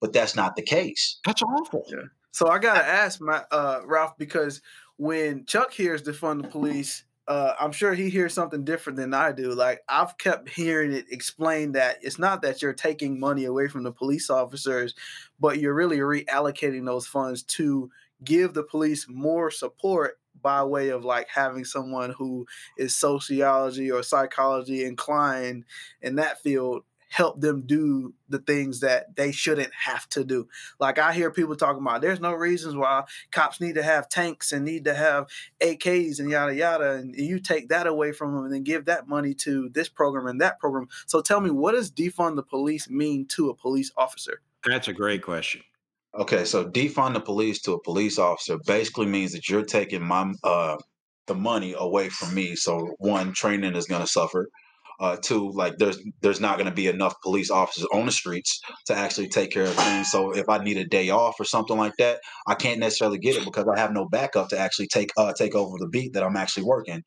But 0.00 0.12
that's 0.12 0.34
not 0.34 0.56
the 0.56 0.62
case. 0.62 1.20
That's 1.24 1.42
awful. 1.42 1.84
Yeah. 1.88 2.02
So 2.32 2.48
I 2.48 2.58
gotta 2.58 2.84
ask 2.84 3.20
my 3.20 3.44
uh 3.52 3.82
Ralph 3.84 4.16
because 4.18 4.62
when 4.96 5.44
Chuck 5.46 5.72
hears 5.72 6.02
defund 6.02 6.42
the 6.42 6.48
police, 6.48 7.04
uh, 7.28 7.54
I'm 7.58 7.72
sure 7.72 7.94
he 7.94 8.10
hears 8.10 8.34
something 8.34 8.64
different 8.64 8.96
than 8.98 9.14
I 9.14 9.32
do. 9.32 9.52
Like 9.54 9.80
I've 9.88 10.18
kept 10.18 10.48
hearing 10.48 10.92
it 10.92 11.06
explained 11.10 11.74
that 11.74 11.98
it's 12.02 12.18
not 12.18 12.42
that 12.42 12.62
you're 12.62 12.72
taking 12.72 13.20
money 13.20 13.44
away 13.44 13.68
from 13.68 13.84
the 13.84 13.92
police 13.92 14.28
officers, 14.28 14.94
but 15.38 15.58
you're 15.58 15.74
really 15.74 15.98
reallocating 15.98 16.84
those 16.84 17.06
funds 17.06 17.42
to 17.44 17.90
give 18.24 18.54
the 18.54 18.64
police 18.64 19.06
more 19.08 19.50
support 19.50 20.18
by 20.40 20.64
way 20.64 20.88
of 20.88 21.04
like 21.04 21.28
having 21.28 21.64
someone 21.64 22.10
who 22.10 22.46
is 22.76 22.96
sociology 22.96 23.90
or 23.90 24.02
psychology 24.02 24.84
inclined 24.84 25.64
in 26.00 26.16
that 26.16 26.40
field 26.40 26.82
help 27.12 27.38
them 27.42 27.64
do 27.66 28.14
the 28.30 28.38
things 28.38 28.80
that 28.80 29.14
they 29.16 29.30
shouldn't 29.32 29.70
have 29.84 30.08
to 30.08 30.24
do. 30.24 30.48
Like 30.80 30.98
I 30.98 31.12
hear 31.12 31.30
people 31.30 31.54
talking 31.56 31.82
about 31.82 32.00
there's 32.00 32.20
no 32.20 32.32
reasons 32.32 32.74
why 32.74 33.04
cops 33.30 33.60
need 33.60 33.74
to 33.74 33.82
have 33.82 34.08
tanks 34.08 34.50
and 34.50 34.64
need 34.64 34.86
to 34.86 34.94
have 34.94 35.28
AKs 35.60 36.20
and 36.20 36.30
yada 36.30 36.54
yada 36.54 36.92
and 36.92 37.14
you 37.14 37.38
take 37.38 37.68
that 37.68 37.86
away 37.86 38.12
from 38.12 38.34
them 38.34 38.44
and 38.44 38.54
then 38.54 38.62
give 38.62 38.86
that 38.86 39.08
money 39.08 39.34
to 39.34 39.68
this 39.74 39.90
program 39.90 40.26
and 40.26 40.40
that 40.40 40.58
program. 40.58 40.88
So 41.06 41.20
tell 41.20 41.40
me 41.40 41.50
what 41.50 41.72
does 41.72 41.92
defund 41.92 42.36
the 42.36 42.42
police 42.42 42.88
mean 42.88 43.26
to 43.28 43.50
a 43.50 43.54
police 43.54 43.92
officer? 43.98 44.40
That's 44.64 44.88
a 44.88 44.94
great 44.94 45.22
question. 45.22 45.60
Okay, 46.18 46.46
so 46.46 46.64
defund 46.64 47.12
the 47.12 47.20
police 47.20 47.60
to 47.62 47.72
a 47.72 47.82
police 47.82 48.18
officer 48.18 48.56
basically 48.66 49.06
means 49.06 49.32
that 49.32 49.50
you're 49.50 49.64
taking 49.64 50.02
my 50.02 50.32
uh 50.42 50.78
the 51.26 51.34
money 51.34 51.74
away 51.78 52.08
from 52.08 52.34
me. 52.34 52.56
So 52.56 52.94
one, 52.98 53.32
training 53.32 53.76
is 53.76 53.86
going 53.86 54.00
to 54.00 54.08
suffer. 54.08 54.48
Uh, 55.02 55.16
two, 55.20 55.50
like 55.50 55.78
there's 55.78 55.98
there's 56.20 56.40
not 56.40 56.58
going 56.58 56.68
to 56.68 56.74
be 56.74 56.86
enough 56.86 57.14
police 57.22 57.50
officers 57.50 57.86
on 57.92 58.06
the 58.06 58.12
streets 58.12 58.60
to 58.86 58.94
actually 58.94 59.28
take 59.28 59.50
care 59.50 59.64
of 59.64 59.74
things. 59.74 60.10
So 60.12 60.30
if 60.30 60.48
I 60.48 60.62
need 60.62 60.76
a 60.76 60.84
day 60.86 61.10
off 61.10 61.40
or 61.40 61.44
something 61.44 61.76
like 61.76 61.94
that, 61.98 62.20
I 62.46 62.54
can't 62.54 62.78
necessarily 62.78 63.18
get 63.18 63.36
it 63.36 63.44
because 63.44 63.66
I 63.66 63.78
have 63.80 63.92
no 63.92 64.08
backup 64.08 64.50
to 64.50 64.58
actually 64.58 64.86
take 64.86 65.10
uh, 65.16 65.32
take 65.36 65.56
over 65.56 65.76
the 65.80 65.88
beat 65.88 66.12
that 66.12 66.22
I'm 66.22 66.36
actually 66.36 66.64
working. 66.64 67.02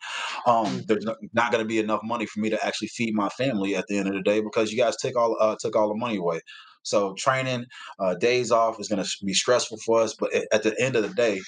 Um, 0.45 0.81
there's 0.87 1.05
not 1.33 1.51
going 1.53 1.63
to 1.63 1.67
be 1.67 1.79
enough 1.79 2.01
money 2.03 2.25
for 2.25 2.41
me 2.41 2.49
to 2.49 2.65
actually 2.65 2.89
feed 2.89 3.15
my 3.15 3.29
family 3.29 3.75
at 3.77 3.85
the 3.87 3.97
end 3.97 4.09
of 4.09 4.13
the 4.13 4.21
day 4.21 4.41
because 4.41 4.73
you 4.73 4.77
guys 4.77 4.97
took 4.97 5.15
all 5.15 5.37
uh, 5.39 5.55
took 5.59 5.77
all 5.77 5.87
the 5.87 5.95
money 5.95 6.17
away. 6.17 6.41
So 6.85 7.13
training, 7.15 7.65
uh, 7.99 8.15
days 8.15 8.51
off 8.51 8.79
is 8.79 8.87
going 8.87 9.03
to 9.03 9.09
be 9.25 9.33
stressful 9.33 9.77
for 9.85 10.01
us. 10.01 10.15
But 10.17 10.33
at, 10.53 10.63
the 10.63 10.75
end 10.79 10.95
of 10.95 11.03
the 11.03 11.13
day, 11.13 11.41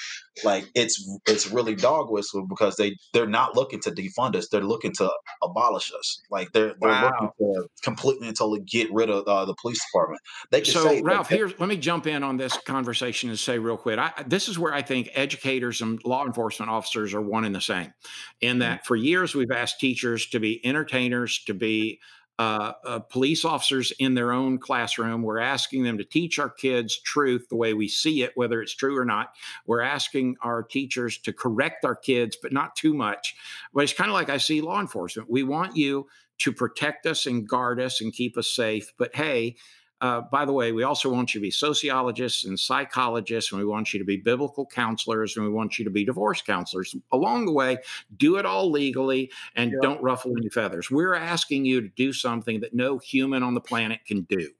like 0.43 0.65
it's 0.75 1.03
it's 1.27 1.49
really 1.49 1.75
dog 1.75 2.11
whistle 2.11 2.45
because 2.47 2.75
they 2.75 2.95
they're 3.13 3.27
not 3.27 3.55
looking 3.55 3.79
to 3.81 3.91
defund 3.91 4.35
us. 4.35 4.49
They're 4.49 4.61
looking 4.61 4.93
to 4.97 5.09
abolish 5.41 5.91
us. 5.97 6.21
Like 6.29 6.51
they're 6.53 6.75
they're 6.79 6.91
Wow. 6.91 7.01
looking 7.01 7.29
to 7.39 7.67
completely 7.83 8.27
and 8.27 8.37
totally 8.37 8.61
get 8.61 8.91
rid 8.91 9.09
of 9.09 9.25
uh, 9.25 9.45
the 9.45 9.55
police 9.61 9.79
department. 9.85 10.21
They 10.51 10.61
can 10.61 10.73
So, 10.73 10.89
say 10.89 11.01
Ralph, 11.01 11.29
like, 11.29 11.37
here's 11.37 11.59
let 11.59 11.69
me 11.69 11.77
jump 11.77 12.07
in 12.07 12.23
on 12.23 12.37
this 12.37 12.57
conversation 12.57 13.29
and 13.29 13.39
say 13.39 13.59
real 13.59 13.77
quick. 13.77 13.99
I, 13.99 14.23
this 14.27 14.47
is 14.47 14.59
where 14.59 14.73
I 14.73 14.81
think 14.81 15.09
educators 15.13 15.81
and 15.81 16.03
law 16.03 16.25
enforcement 16.25 16.71
officers 16.71 17.13
are 17.13 17.21
one 17.21 17.45
and 17.45 17.55
the 17.55 17.61
same. 17.61 17.93
In 18.41 18.59
that, 18.59 18.85
for 18.85 18.95
years 18.95 19.35
we've 19.35 19.51
asked 19.51 19.79
teachers 19.79 20.27
to 20.27 20.39
be 20.39 20.65
entertainers, 20.65 21.43
to 21.45 21.53
be 21.53 21.99
uh, 22.39 22.73
uh, 22.85 22.99
police 22.99 23.43
officers 23.43 23.91
in 23.99 24.13
their 24.13 24.31
own 24.31 24.59
classroom. 24.59 25.23
We're 25.23 25.39
asking 25.39 25.83
them 25.83 25.97
to 25.97 26.03
teach 26.03 26.37
our 26.37 26.49
kids 26.49 26.99
truth 26.99 27.47
the 27.49 27.55
way 27.55 27.73
we 27.73 27.87
see 27.87 28.21
it, 28.21 28.33
whether 28.35 28.61
it's 28.61 28.75
true 28.75 28.97
or 28.97 29.05
not. 29.05 29.33
We're 29.65 29.81
asking 29.81 30.37
our 30.41 30.61
teachers 30.61 31.17
to 31.19 31.33
correct 31.33 31.83
our 31.83 31.95
kids, 31.95 32.37
but 32.39 32.53
not 32.53 32.75
too 32.75 32.93
much. 32.93 33.35
But 33.73 33.83
it's 33.83 33.93
kind 33.93 34.09
of 34.09 34.13
like 34.13 34.29
I 34.29 34.37
see 34.37 34.61
law 34.61 34.79
enforcement. 34.79 35.31
We 35.31 35.43
want 35.43 35.75
you 35.75 36.07
to 36.39 36.51
protect 36.51 37.07
us 37.07 37.25
and 37.25 37.47
guard 37.47 37.79
us 37.79 38.01
and 38.01 38.13
keep 38.13 38.37
us 38.37 38.49
safe. 38.49 38.93
But 38.97 39.15
hey, 39.15 39.55
uh, 39.99 40.21
by 40.21 40.45
the 40.45 40.53
way, 40.53 40.71
we 40.71 40.83
also 40.83 41.11
want 41.11 41.33
you 41.33 41.39
to 41.39 41.43
be 41.43 41.49
sociologists 41.49 42.43
and 42.43 42.59
psychologists, 42.59 43.51
and 43.51 43.59
we 43.59 43.65
want 43.65 43.93
you 43.93 43.99
to 43.99 44.05
be 44.05 44.17
biblical 44.17 44.65
counselors, 44.65 45.35
and 45.35 45.45
we 45.45 45.51
want 45.51 45.79
you 45.79 45.85
to 45.85 45.91
be 45.91 46.05
divorce 46.05 46.41
counselors. 46.41 46.95
Along 47.11 47.45
the 47.45 47.51
way, 47.51 47.79
do 48.15 48.37
it 48.37 48.45
all 48.45 48.69
legally 48.69 49.31
and 49.55 49.71
yeah. 49.71 49.77
don't 49.81 50.01
ruffle 50.03 50.33
any 50.37 50.49
feathers. 50.49 50.91
We're 50.91 51.15
asking 51.15 51.65
you 51.65 51.81
to 51.81 51.87
do 51.87 52.13
something 52.13 52.59
that 52.59 52.75
no 52.75 52.99
human 52.99 53.41
on 53.41 53.55
the 53.55 53.61
planet 53.61 54.01
can 54.05 54.21
do. 54.23 54.51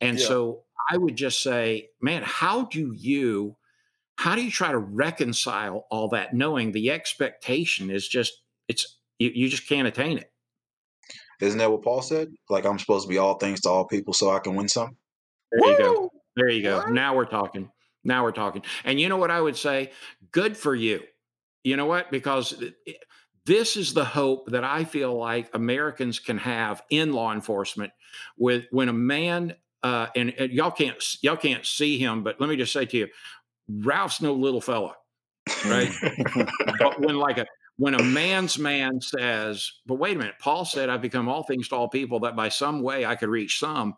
And 0.00 0.18
yeah. 0.18 0.26
so 0.26 0.62
I 0.90 0.96
would 0.96 1.16
just 1.16 1.42
say, 1.42 1.90
man, 2.00 2.22
how 2.24 2.64
do 2.64 2.94
you 2.96 3.56
how 4.16 4.34
do 4.34 4.42
you 4.42 4.50
try 4.50 4.70
to 4.70 4.78
reconcile 4.78 5.86
all 5.90 6.08
that 6.08 6.32
knowing 6.32 6.72
the 6.72 6.90
expectation 6.90 7.90
is 7.90 8.06
just 8.06 8.40
it's 8.68 8.98
you, 9.18 9.30
you 9.34 9.48
just 9.48 9.68
can't 9.68 9.86
attain 9.88 10.16
it 10.16 10.31
isn't 11.42 11.58
that 11.58 11.70
what 11.70 11.82
paul 11.82 12.02
said? 12.02 12.28
Like 12.48 12.64
i'm 12.64 12.78
supposed 12.78 13.06
to 13.06 13.08
be 13.08 13.18
all 13.18 13.34
things 13.34 13.60
to 13.62 13.68
all 13.68 13.86
people 13.86 14.12
so 14.12 14.30
i 14.30 14.38
can 14.38 14.54
win 14.54 14.68
some? 14.68 14.96
There 15.50 15.60
Woo! 15.62 15.70
you 15.70 15.78
go. 15.78 16.10
There 16.36 16.48
you 16.48 16.62
go. 16.62 16.84
Now 16.86 17.14
we're 17.14 17.26
talking. 17.26 17.70
Now 18.04 18.24
we're 18.24 18.32
talking. 18.32 18.62
And 18.84 19.00
you 19.00 19.08
know 19.08 19.18
what 19.18 19.30
i 19.30 19.40
would 19.40 19.56
say? 19.56 19.92
Good 20.30 20.56
for 20.56 20.74
you. 20.74 21.02
You 21.64 21.76
know 21.76 21.86
what? 21.86 22.10
Because 22.10 22.62
this 23.44 23.76
is 23.76 23.92
the 23.92 24.04
hope 24.04 24.50
that 24.50 24.64
i 24.64 24.84
feel 24.84 25.18
like 25.18 25.50
americans 25.52 26.20
can 26.20 26.38
have 26.38 26.80
in 26.90 27.12
law 27.12 27.32
enforcement 27.32 27.92
with 28.38 28.66
when 28.70 28.88
a 28.88 28.92
man 28.92 29.56
uh, 29.82 30.06
and, 30.14 30.32
and 30.38 30.52
y'all 30.52 30.70
can't 30.70 30.96
y'all 31.22 31.36
can't 31.36 31.66
see 31.66 31.98
him, 31.98 32.22
but 32.22 32.40
let 32.40 32.48
me 32.48 32.56
just 32.56 32.72
say 32.72 32.86
to 32.86 32.96
you, 32.96 33.08
Ralph's 33.68 34.20
no 34.20 34.32
little 34.32 34.60
fella, 34.60 34.94
right? 35.66 35.90
but 36.78 37.00
when 37.00 37.16
like 37.16 37.38
a 37.38 37.46
when 37.78 37.94
a 37.94 38.02
man's 38.02 38.58
man 38.58 39.00
says, 39.00 39.72
but 39.86 39.94
wait 39.94 40.16
a 40.16 40.18
minute, 40.18 40.34
Paul 40.38 40.64
said, 40.64 40.88
I've 40.88 41.02
become 41.02 41.28
all 41.28 41.42
things 41.42 41.68
to 41.68 41.76
all 41.76 41.88
people 41.88 42.20
that 42.20 42.36
by 42.36 42.48
some 42.48 42.82
way 42.82 43.04
I 43.04 43.16
could 43.16 43.28
reach 43.28 43.58
some. 43.58 43.94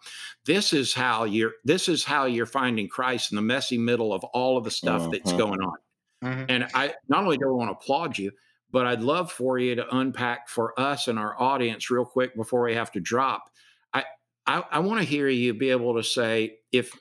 This 0.47 0.73
is 0.73 0.95
how 0.95 1.25
you're 1.25 1.53
this 1.65 1.89
is 1.89 2.05
how 2.05 2.27
you're 2.27 2.47
finding 2.47 2.89
Christ 2.89 3.33
in 3.33 3.37
the 3.37 3.43
messy 3.43 3.79
middle 3.79 4.13
of 4.13 4.23
all 4.25 4.57
of 4.57 4.65
the 4.65 4.71
stuff 4.71 5.03
uh-huh. 5.03 5.11
that's 5.11 5.33
going 5.33 5.61
on. 5.61 5.77
Mm-hmm. 6.23 6.45
And 6.49 6.67
I 6.73 6.95
not 7.09 7.25
only 7.25 7.37
do 7.37 7.49
I 7.49 7.53
want 7.53 7.69
to 7.69 7.75
applaud 7.75 8.17
you, 8.17 8.31
but 8.71 8.87
I'd 8.87 9.03
love 9.03 9.31
for 9.31 9.59
you 9.59 9.75
to 9.75 9.97
unpack 9.97 10.49
for 10.49 10.79
us 10.79 11.09
and 11.09 11.19
our 11.19 11.41
audience 11.41 11.91
real 11.91 12.05
quick 12.05 12.35
before 12.35 12.63
we 12.63 12.75
have 12.75 12.93
to 12.93 13.01
drop. 13.01 13.51
I 13.93 14.05
I, 14.47 14.63
I 14.71 14.79
want 14.79 15.01
to 15.01 15.07
hear 15.07 15.29
you 15.29 15.53
be 15.53 15.71
able 15.71 15.97
to 15.97 16.05
say 16.05 16.59
if 16.73 16.93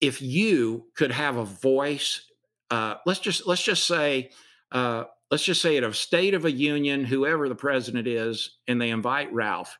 if 0.00 0.22
you 0.22 0.86
could 0.94 1.10
have 1.12 1.36
a 1.36 1.44
voice, 1.44 2.22
uh, 2.70 2.96
let's 3.06 3.20
just 3.20 3.46
let's 3.46 3.62
just 3.62 3.86
say 3.86 4.30
uh, 4.72 5.04
let's 5.30 5.44
just 5.44 5.62
say 5.62 5.76
at 5.76 5.84
a 5.84 5.92
state 5.92 6.34
of 6.34 6.44
a 6.44 6.50
union, 6.50 7.04
whoever 7.04 7.48
the 7.48 7.54
president 7.54 8.06
is, 8.06 8.58
and 8.66 8.80
they 8.80 8.90
invite 8.90 9.32
Ralph, 9.32 9.78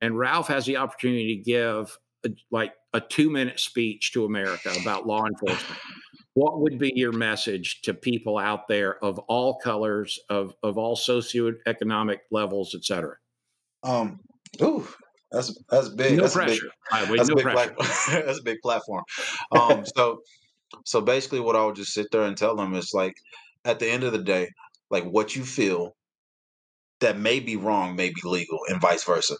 and 0.00 0.18
Ralph 0.18 0.48
has 0.48 0.66
the 0.66 0.76
opportunity 0.76 1.36
to 1.36 1.42
give 1.42 1.98
a, 2.24 2.30
like 2.50 2.74
a 2.92 3.00
two 3.00 3.30
minute 3.30 3.60
speech 3.60 4.12
to 4.12 4.24
America 4.24 4.72
about 4.80 5.06
law 5.06 5.24
enforcement. 5.26 5.80
What 6.34 6.60
would 6.60 6.78
be 6.78 6.92
your 6.94 7.12
message 7.12 7.82
to 7.82 7.94
people 7.94 8.38
out 8.38 8.68
there 8.68 9.02
of 9.04 9.18
all 9.20 9.58
colors, 9.58 10.18
of 10.28 10.54
of 10.62 10.78
all 10.78 10.96
socioeconomic 10.96 12.18
levels, 12.30 12.74
et 12.74 12.84
cetera? 12.84 13.16
Um, 13.82 14.20
ooh, 14.62 14.86
that's 15.32 15.58
that's 15.70 15.88
big. 15.88 16.16
No 16.16 16.22
that's 16.22 16.34
pressure. 16.34 16.68
Big, 16.92 17.16
that's, 17.16 17.28
no 17.28 17.32
a 17.32 17.36
big 17.36 17.44
pressure. 17.44 17.74
that's 18.26 18.40
a 18.40 18.44
big 18.44 18.58
platform. 18.62 19.02
Um, 19.52 19.84
so 19.96 20.20
so 20.84 21.00
basically, 21.00 21.40
what 21.40 21.56
I 21.56 21.64
would 21.64 21.76
just 21.76 21.92
sit 21.92 22.06
there 22.12 22.22
and 22.22 22.36
tell 22.36 22.56
them 22.56 22.74
is 22.74 22.92
like, 22.94 23.14
at 23.64 23.78
the 23.78 23.90
end 23.90 24.04
of 24.04 24.12
the 24.12 24.22
day, 24.22 24.48
like 24.90 25.04
what 25.04 25.36
you 25.36 25.44
feel 25.44 25.94
that 27.00 27.18
may 27.18 27.40
be 27.40 27.56
wrong 27.56 27.96
may 27.96 28.10
be 28.10 28.20
legal, 28.24 28.58
and 28.68 28.80
vice 28.80 29.04
versa. 29.04 29.36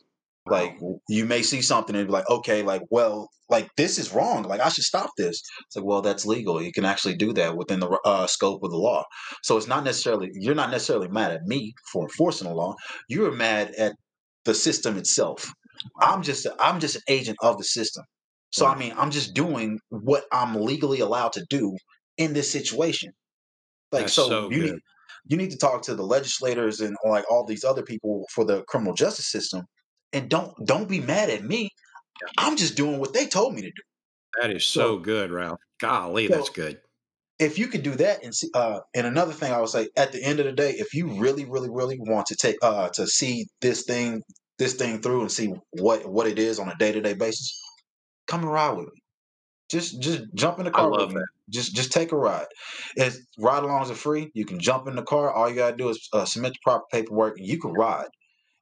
Like 0.46 0.78
you 1.08 1.26
may 1.26 1.42
see 1.42 1.62
something 1.62 1.94
and 1.94 2.06
be 2.06 2.12
like, 2.12 2.28
okay, 2.28 2.62
like 2.62 2.82
well, 2.90 3.28
like 3.50 3.68
this 3.76 3.98
is 3.98 4.12
wrong. 4.12 4.44
Like 4.44 4.60
I 4.60 4.68
should 4.68 4.84
stop 4.84 5.10
this. 5.16 5.42
It's 5.66 5.76
like, 5.76 5.84
well, 5.84 6.02
that's 6.02 6.24
legal. 6.24 6.62
You 6.62 6.72
can 6.72 6.84
actually 6.84 7.16
do 7.16 7.32
that 7.34 7.56
within 7.56 7.80
the 7.80 7.98
uh, 8.04 8.26
scope 8.26 8.62
of 8.62 8.70
the 8.70 8.76
law. 8.76 9.04
So 9.42 9.56
it's 9.56 9.68
not 9.68 9.84
necessarily 9.84 10.30
you're 10.32 10.54
not 10.54 10.70
necessarily 10.70 11.08
mad 11.08 11.32
at 11.32 11.42
me 11.44 11.74
for 11.92 12.04
enforcing 12.04 12.48
the 12.48 12.54
law. 12.54 12.74
You're 13.08 13.32
mad 13.32 13.72
at 13.76 13.94
the 14.44 14.54
system 14.54 14.96
itself. 14.96 15.52
I'm 16.00 16.22
just 16.22 16.46
I'm 16.58 16.80
just 16.80 16.96
an 16.96 17.02
agent 17.08 17.36
of 17.42 17.58
the 17.58 17.64
system. 17.64 18.04
So 18.50 18.66
I 18.66 18.76
mean, 18.76 18.94
I'm 18.96 19.10
just 19.10 19.34
doing 19.34 19.78
what 19.90 20.24
I'm 20.32 20.54
legally 20.54 21.00
allowed 21.00 21.32
to 21.34 21.44
do 21.48 21.76
in 22.16 22.32
this 22.32 22.50
situation. 22.50 23.12
Like 23.92 24.08
so, 24.08 24.28
so 24.28 24.50
you 24.50 24.62
good. 24.62 24.72
need 24.72 24.80
you 25.30 25.36
need 25.36 25.52
to 25.52 25.56
talk 25.56 25.82
to 25.82 25.94
the 25.94 26.02
legislators 26.02 26.80
and 26.80 26.96
like 27.08 27.24
all 27.30 27.46
these 27.46 27.64
other 27.64 27.82
people 27.82 28.26
for 28.34 28.44
the 28.44 28.62
criminal 28.64 28.94
justice 28.94 29.30
system, 29.30 29.64
and 30.12 30.28
don't 30.28 30.52
don't 30.66 30.88
be 30.88 31.00
mad 31.00 31.30
at 31.30 31.44
me. 31.44 31.70
I'm 32.36 32.56
just 32.56 32.76
doing 32.76 32.98
what 32.98 33.14
they 33.14 33.26
told 33.26 33.54
me 33.54 33.62
to 33.62 33.68
do. 33.68 33.82
That 34.42 34.50
is 34.50 34.66
so, 34.66 34.80
so 34.80 34.98
good, 34.98 35.30
Ralph. 35.30 35.60
Golly, 35.80 36.26
so 36.26 36.34
that's 36.34 36.50
good. 36.50 36.80
If 37.38 37.58
you 37.58 37.68
could 37.68 37.84
do 37.84 37.94
that, 37.94 38.24
and 38.24 38.34
see, 38.34 38.50
uh, 38.52 38.80
and 38.94 39.06
another 39.06 39.32
thing 39.32 39.52
I 39.52 39.60
would 39.60 39.70
say, 39.70 39.88
at 39.96 40.12
the 40.12 40.22
end 40.22 40.40
of 40.40 40.46
the 40.46 40.52
day, 40.52 40.72
if 40.72 40.92
you 40.94 41.18
really, 41.18 41.46
really, 41.46 41.70
really 41.70 41.98
want 41.98 42.26
to 42.26 42.36
take 42.36 42.56
uh, 42.60 42.88
to 42.90 43.06
see 43.06 43.46
this 43.60 43.84
thing 43.84 44.22
this 44.58 44.74
thing 44.74 45.00
through 45.00 45.20
and 45.22 45.30
see 45.30 45.54
what 45.70 46.06
what 46.06 46.26
it 46.26 46.40
is 46.40 46.58
on 46.58 46.68
a 46.68 46.76
day 46.76 46.90
to 46.90 47.00
day 47.00 47.14
basis, 47.14 47.56
come 48.26 48.40
and 48.40 48.52
ride 48.52 48.72
with 48.72 48.86
me. 48.86 48.99
Just 49.70 50.00
just 50.00 50.22
jump 50.34 50.58
in 50.58 50.64
the 50.64 50.70
car. 50.70 50.86
I 50.86 50.98
love 50.98 51.12
that. 51.12 51.26
Just 51.48 51.74
just 51.74 51.92
take 51.92 52.12
a 52.12 52.16
ride. 52.16 52.46
It's 52.96 53.18
ride 53.38 53.62
alongs 53.62 53.90
are 53.90 53.94
free. 53.94 54.30
You 54.34 54.44
can 54.44 54.58
jump 54.60 54.88
in 54.88 54.96
the 54.96 55.02
car. 55.02 55.32
All 55.32 55.48
you 55.48 55.56
gotta 55.56 55.76
do 55.76 55.88
is 55.88 56.08
uh, 56.12 56.24
submit 56.24 56.52
the 56.52 56.58
proper 56.62 56.84
paperwork. 56.92 57.38
And 57.38 57.46
you 57.46 57.58
can 57.58 57.72
ride. 57.72 58.08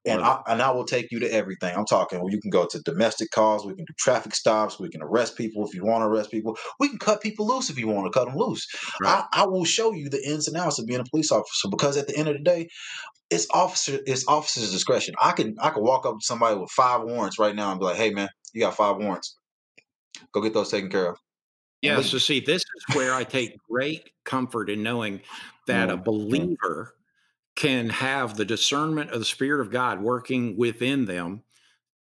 And 0.06 0.22
I, 0.22 0.40
and 0.46 0.62
I 0.62 0.70
will 0.70 0.84
take 0.84 1.08
you 1.10 1.20
to 1.20 1.30
everything. 1.30 1.76
I'm 1.76 1.84
talking. 1.84 2.22
You 2.30 2.40
can 2.40 2.50
go 2.50 2.66
to 2.66 2.80
domestic 2.82 3.30
calls. 3.30 3.66
We 3.66 3.74
can 3.74 3.84
do 3.84 3.92
traffic 3.98 4.34
stops. 4.34 4.78
We 4.80 4.88
can 4.88 5.02
arrest 5.02 5.36
people 5.36 5.66
if 5.66 5.74
you 5.74 5.84
want 5.84 6.02
to 6.02 6.06
arrest 6.06 6.30
people. 6.30 6.56
We 6.80 6.88
can 6.88 6.98
cut 6.98 7.20
people 7.20 7.46
loose 7.46 7.68
if 7.68 7.78
you 7.78 7.88
want 7.88 8.10
to 8.10 8.18
cut 8.18 8.26
them 8.26 8.36
loose. 8.36 8.66
Right. 9.02 9.24
I, 9.32 9.42
I 9.42 9.46
will 9.46 9.66
show 9.66 9.92
you 9.92 10.08
the 10.08 10.24
ins 10.26 10.48
and 10.48 10.56
outs 10.56 10.78
of 10.78 10.86
being 10.86 11.00
a 11.00 11.04
police 11.04 11.30
officer 11.30 11.68
because 11.68 11.98
at 11.98 12.06
the 12.06 12.16
end 12.16 12.28
of 12.28 12.34
the 12.34 12.42
day, 12.42 12.68
it's 13.30 13.46
officer 13.50 13.98
it's 14.06 14.26
officer's 14.26 14.70
discretion. 14.72 15.14
I 15.20 15.32
can 15.32 15.56
I 15.60 15.70
can 15.70 15.82
walk 15.82 16.06
up 16.06 16.14
to 16.14 16.24
somebody 16.24 16.56
with 16.56 16.70
five 16.70 17.02
warrants 17.02 17.38
right 17.38 17.54
now 17.54 17.70
and 17.70 17.80
be 17.80 17.86
like, 17.86 17.96
"Hey, 17.96 18.10
man, 18.10 18.28
you 18.54 18.62
got 18.62 18.76
five 18.76 18.96
warrants. 18.96 19.36
Go 20.32 20.40
get 20.40 20.54
those 20.54 20.70
taken 20.70 20.90
care 20.90 21.10
of." 21.10 21.18
Yeah. 21.82 22.00
So 22.02 22.18
see, 22.18 22.40
this 22.40 22.62
is 22.62 22.96
where 22.96 23.14
I 23.14 23.24
take 23.24 23.56
great 23.68 24.10
comfort 24.24 24.68
in 24.68 24.82
knowing 24.82 25.20
that 25.66 25.90
a 25.90 25.96
believer 25.96 26.94
can 27.54 27.88
have 27.88 28.36
the 28.36 28.44
discernment 28.44 29.10
of 29.10 29.18
the 29.18 29.24
Spirit 29.24 29.60
of 29.60 29.70
God 29.70 30.00
working 30.00 30.56
within 30.56 31.04
them 31.04 31.42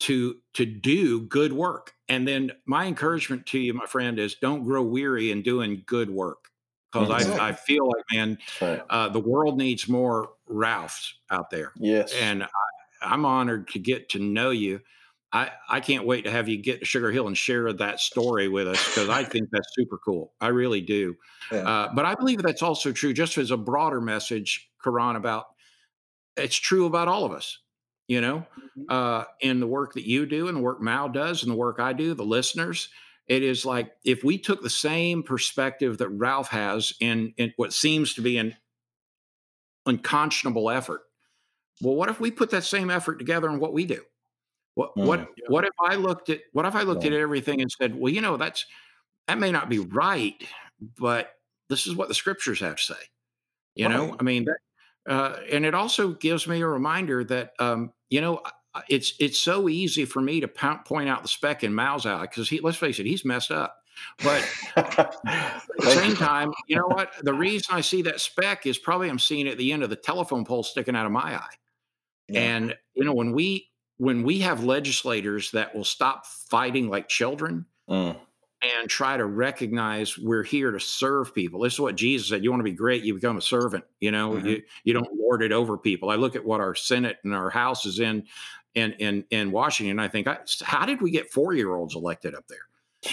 to 0.01 0.37
to 0.55 0.67
do 0.67 1.21
good 1.21 1.53
work. 1.53 1.93
And 2.09 2.27
then 2.27 2.53
my 2.67 2.87
encouragement 2.87 3.47
to 3.47 3.59
you, 3.59 3.73
my 3.73 3.87
friend, 3.87 4.19
is 4.19 4.35
don't 4.35 4.65
grow 4.65 4.83
weary 4.83 5.31
in 5.31 5.43
doing 5.43 5.83
good 5.87 6.11
work 6.11 6.51
because 6.93 7.09
exactly. 7.09 7.41
I, 7.41 7.49
I 7.49 7.53
feel 7.53 7.87
like 7.87 8.05
man, 8.13 8.39
right. 8.61 8.83
uh, 8.91 9.09
the 9.09 9.21
world 9.21 9.59
needs 9.59 9.89
more 9.89 10.31
Ralphs 10.47 11.15
out 11.31 11.51
there. 11.51 11.73
Yes, 11.77 12.13
and 12.15 12.43
I, 12.43 13.15
am 13.15 13.25
honored 13.25 13.69
to 13.69 13.79
get 13.79 14.09
to 14.11 14.19
know 14.19 14.51
you. 14.51 14.81
I, 15.35 15.51
I 15.69 15.81
can't 15.81 16.07
wait 16.07 16.25
to 16.25 16.31
have 16.31 16.49
you 16.49 16.57
get 16.57 16.79
to 16.79 16.87
Sugar 16.87 17.11
Hill 17.11 17.27
and 17.27 17.37
share 17.37 17.73
that 17.73 17.99
story 17.99 18.47
with 18.47 18.69
us 18.69 18.87
because 18.87 19.09
I 19.09 19.25
think 19.25 19.49
that's 19.51 19.67
super 19.77 19.99
cool. 19.99 20.33
I 20.41 20.49
really 20.49 20.81
do. 20.81 21.17
Yeah. 21.51 21.69
Uh, 21.69 21.93
but 21.93 22.05
I 22.05 22.15
believe 22.15 22.41
that's 22.41 22.63
also 22.63 22.93
true, 22.93 23.13
just 23.13 23.37
as 23.37 23.51
a 23.51 23.57
broader 23.57 24.01
message, 24.01 24.71
Karan, 24.83 25.17
about 25.17 25.47
it's 26.37 26.55
true 26.55 26.87
about 26.87 27.09
all 27.09 27.25
of 27.25 27.33
us. 27.33 27.59
You 28.07 28.21
know, 28.21 28.47
mm-hmm. 28.79 28.83
uh, 28.89 29.25
in 29.41 29.61
the 29.61 29.67
work 29.67 29.95
that 29.95 30.07
you 30.07 30.27
do 30.27 30.47
and 30.47 30.59
the 30.59 30.61
work 30.63 30.81
Mal 30.81 31.09
does 31.09 31.43
and 31.43 31.51
the 31.51 31.57
work 31.57 31.81
I 31.81 31.95
do, 31.95 32.15
the 32.15 32.23
listeners, 32.23 32.91
it 33.27 33.43
is 33.43 33.65
like 33.65 33.93
if 34.05 34.23
we 34.23 34.39
took 34.39 34.63
the 34.63 34.71
same 34.71 35.23
perspective 35.23 35.99
that 35.99 36.11
Ralph 36.11 36.51
has 36.51 36.93
in, 37.01 37.33
in 37.39 37.55
what 37.57 37.73
seems 37.73 38.15
to 38.15 38.21
be 38.21 38.37
an 38.37 38.55
unconscionable 39.87 40.71
effort. 40.71 41.01
Well, 41.81 41.97
what 41.97 42.11
if 42.11 42.21
we 42.21 42.31
put 42.31 42.51
that 42.51 42.65
same 42.65 42.91
effort 42.91 43.19
together 43.19 43.49
in 43.49 43.59
what 43.59 43.73
we 43.73 43.87
do? 43.87 44.03
What 44.75 44.95
mm, 44.97 45.07
what 45.07 45.29
what 45.49 45.65
if 45.65 45.75
I 45.81 45.95
looked 45.95 46.31
at 46.31 46.41
what 46.53 46.67
if 46.67 46.75
I 46.75 46.83
looked 46.83 47.05
at 47.05 47.13
everything 47.13 47.61
and 47.61 47.71
said, 47.71 47.95
well, 47.95 48.13
you 48.13 48.21
know, 48.21 48.37
that's 48.37 48.67
that 49.29 49.39
may 49.39 49.53
not 49.53 49.69
be 49.69 49.79
right, 49.79 50.35
but 50.99 51.31
this 51.69 51.87
is 51.87 51.95
what 51.95 52.09
the 52.09 52.15
scriptures 52.15 52.61
have 52.61 52.77
to 52.77 52.83
say. 52.83 52.95
You 53.77 53.87
right. 53.87 53.95
know, 53.95 54.17
I 54.19 54.23
mean, 54.23 54.47
that, 54.47 55.13
uh, 55.13 55.37
and 55.51 55.65
it 55.65 55.75
also 55.75 56.13
gives 56.13 56.47
me 56.47 56.61
a 56.61 56.67
reminder 56.67 57.25
that 57.25 57.53
um, 57.59 57.93
you 58.11 58.21
know 58.21 58.43
it's 58.89 59.15
it's 59.21 59.39
so 59.39 59.69
easy 59.69 60.05
for 60.05 60.21
me 60.21 60.41
to 60.41 60.49
point 60.49 61.09
out 61.09 61.23
the 61.23 61.29
speck 61.29 61.63
in 61.63 61.75
Mal's 61.75 62.07
eye 62.07 62.23
because 62.23 62.49
he 62.49 62.61
let's 62.61 62.77
face 62.77 62.99
it, 62.99 63.07
he's 63.07 63.25
messed 63.25 63.51
up. 63.51 63.77
But 64.25 64.45
at 64.77 65.17
the 65.79 65.91
same 65.91 66.17
time, 66.17 66.53
you 66.67 66.77
know 66.77 66.89
what? 66.89 67.13
The 67.23 67.35
reason 67.35 67.75
I 67.75 67.81
see 67.81 68.03
that 68.03 68.21
speck 68.21 68.67
is 68.67 68.77
probably 68.77 69.09
I'm 69.09 69.21
seeing 69.21 69.47
it 69.47 69.53
at 69.53 69.59
the 69.59 69.73
end 69.73 69.85
of 69.85 69.91
the 69.91 69.97
telephone 69.97 70.45
pole 70.45 70.65
sticking 70.65 70.97
out 70.97 71.07
of 71.07 71.13
my 71.13 71.37
eye. 71.37 71.55
Yeah. 72.29 72.41
And 72.41 72.77
you 72.95 73.05
know, 73.05 73.15
when 73.15 73.33
we 73.33 73.69
when 73.99 74.23
we 74.23 74.41
have 74.41 74.65
legislators 74.65 75.51
that 75.53 75.75
will 75.75 75.85
stop 75.85 76.27
fighting 76.27 76.89
like 76.89 77.09
children 77.09 77.65
mm. 77.89 78.17
and 78.63 78.89
try 78.89 79.17
to 79.17 79.25
recognize 79.25 80.19
we're 80.19 80.43
here 80.43 80.71
to 80.73 80.81
serve 80.81 81.35
people. 81.35 81.61
This 81.61 81.75
is 81.75 81.81
what 81.81 81.97
Jesus 81.97 82.29
said. 82.29 82.43
You 82.43 82.51
want 82.51 82.61
to 82.61 82.65
be 82.65 82.73
great, 82.73 83.05
you 83.05 83.15
become 83.15 83.37
a 83.37 83.43
servant. 83.43 83.85
You 84.01 84.11
know, 84.11 84.33
Mhm. 84.33 84.45
you 84.45 84.63
you 84.85 84.93
don't 84.95 85.15
lord 85.15 85.43
it 85.43 85.53
over 85.53 85.79
people. 85.79 86.11
I 86.11 86.17
look 86.17 86.37
at 86.37 86.45
what 86.45 86.61
our 86.61 86.75
Senate 86.75 87.19
and 87.25 87.35
our 87.35 87.51
House 87.51 87.87
is 87.87 88.01
in 88.01 88.25
in 88.75 88.93
in 88.95 89.25
in 89.31 89.53
Washington. 89.53 89.99
I 89.99 90.09
think, 90.09 90.27
I, 90.27 90.39
how 90.63 90.87
did 90.87 91.01
we 91.01 91.11
get 91.11 91.31
four 91.31 91.55
year 91.55 91.75
olds 91.75 91.95
elected 91.95 92.35
up 92.35 92.47
there? 92.49 92.67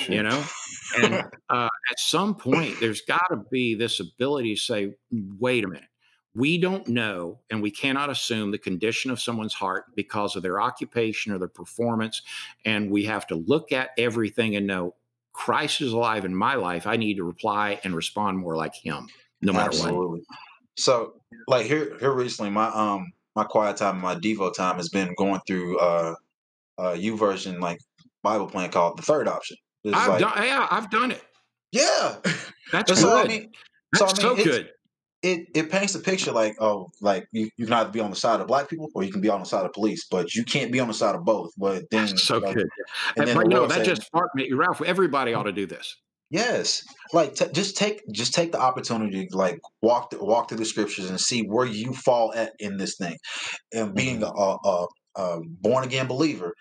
You 0.08 0.24
know, 0.24 0.44
and 1.04 1.16
uh, 1.50 1.68
at 1.92 2.00
some 2.00 2.34
point, 2.36 2.80
there's 2.80 3.02
got 3.02 3.26
to 3.30 3.44
be 3.52 3.76
this 3.76 4.00
ability 4.00 4.56
to 4.56 4.62
say, 4.62 4.94
wait 5.38 5.66
a 5.66 5.68
minute. 5.68 5.84
We 6.34 6.58
don't 6.58 6.88
know, 6.88 7.40
and 7.50 7.62
we 7.62 7.72
cannot 7.72 8.10
assume 8.10 8.52
the 8.52 8.58
condition 8.58 9.12
of 9.12 9.20
someone's 9.20 9.54
heart 9.54 9.86
because 9.96 10.36
of 10.36 10.44
their 10.44 10.62
occupation 10.62 11.34
or 11.34 11.38
their 11.38 11.50
performance. 11.50 12.22
And 12.64 12.90
we 12.90 13.06
have 13.06 13.28
to 13.28 13.36
look 13.36 13.72
at 13.72 13.90
everything 13.98 14.56
and 14.56 14.66
know 14.66 14.96
Christ 15.34 15.82
is 15.82 15.92
alive 15.92 16.24
in 16.24 16.36
my 16.36 16.56
life. 16.56 16.88
I 16.88 16.96
need 16.96 17.18
to 17.18 17.24
reply 17.24 17.80
and 17.84 17.96
respond 17.96 18.38
more 18.38 18.56
like 18.56 18.76
Him, 18.76 19.08
no 19.42 19.52
matter 19.52 19.72
what. 19.72 19.88
Absolutely. 19.88 20.22
So, 20.78 21.14
like 21.48 21.66
here, 21.66 21.98
here 22.00 22.14
recently, 22.14 22.52
my 22.52 22.68
um, 22.68 23.12
my 23.36 23.44
quiet 23.44 23.78
time, 23.78 24.00
my 24.00 24.16
devo 24.16 24.54
time 24.54 24.78
has 24.78 24.90
been 24.90 25.14
going 25.18 25.42
through 25.46 25.80
uh, 25.80 26.16
uh, 26.78 26.94
YouVersion 26.94 27.60
like 27.60 27.80
Bible 28.24 28.48
plan 28.48 28.72
called 28.72 28.98
the 28.98 29.04
third 29.04 29.28
option. 29.28 29.58
I've 29.94 30.10
like, 30.10 30.20
done, 30.20 30.34
yeah, 30.44 30.68
I've 30.70 30.90
done 30.90 31.12
it. 31.12 31.24
yeah. 31.72 32.18
That's 32.72 33.00
so 33.00 33.18
I 33.18 33.22
good. 33.24 33.32
mean, 33.32 33.52
so 33.96 34.06
That's 34.06 34.24
I 34.24 34.28
mean, 34.28 34.38
so 34.38 34.44
good. 34.44 34.70
It 35.24 35.48
it 35.54 35.70
paints 35.70 35.94
a 35.96 36.00
picture 36.00 36.32
like 36.32 36.56
oh 36.60 36.90
like 37.02 37.28
you, 37.32 37.50
you 37.58 37.66
can 37.66 37.74
either 37.74 37.92
be 37.92 38.00
on 38.00 38.10
the 38.10 38.16
side 38.16 38.40
of 38.42 38.48
black 38.48 38.68
people 38.68 38.90
or 38.96 39.04
you 39.04 39.12
can 39.12 39.22
be 39.22 39.30
on 39.30 39.40
the 39.40 39.46
side 39.46 39.66
of 39.66 39.74
police 39.74 40.06
but 40.10 40.34
you 40.34 40.44
can't 40.44 40.72
be 40.72 40.80
on 40.80 40.88
the 40.88 40.94
side 40.94 41.16
of 41.16 41.24
both 41.24 41.52
but 41.58 41.84
then 41.92 42.08
That's 42.08 42.24
so 42.24 42.38
like, 42.40 42.56
good. 42.56 42.70
and 43.18 43.28
then 43.28 43.36
but 43.36 43.46
the 43.46 43.50
you 43.50 43.56
know, 43.56 43.68
that 43.68 43.78
said, 43.78 43.86
just 43.86 44.04
sparked 44.04 44.36
me. 44.36 44.52
Ralph, 44.52 44.82
everybody 44.82 45.34
ought 45.34 45.44
to 45.44 45.52
do 45.52 45.66
this. 45.66 45.96
yes 46.30 46.84
like 47.14 47.36
t- 47.36 47.46
just 47.54 47.78
take 47.78 48.02
just 48.12 48.34
take 48.34 48.52
the 48.52 48.60
opportunity 48.60 49.28
to 49.28 49.38
like 49.38 49.60
walk 49.82 50.10
th- 50.10 50.22
walk 50.22 50.50
through 50.50 50.58
the 50.58 50.66
scriptures 50.66 51.10
and 51.10 51.20
see 51.20 51.42
where 51.44 51.66
you 51.68 51.94
fall 51.94 52.34
at 52.34 52.54
in 52.60 52.78
this 52.78 52.96
thing 52.98 53.18
and 53.74 53.94
being 53.94 54.22
mm-hmm. 54.22 54.68
a, 54.68 54.70
a, 54.70 54.88
a 55.16 55.40
born 55.62 55.84
again 55.84 56.08
believer 56.08 56.54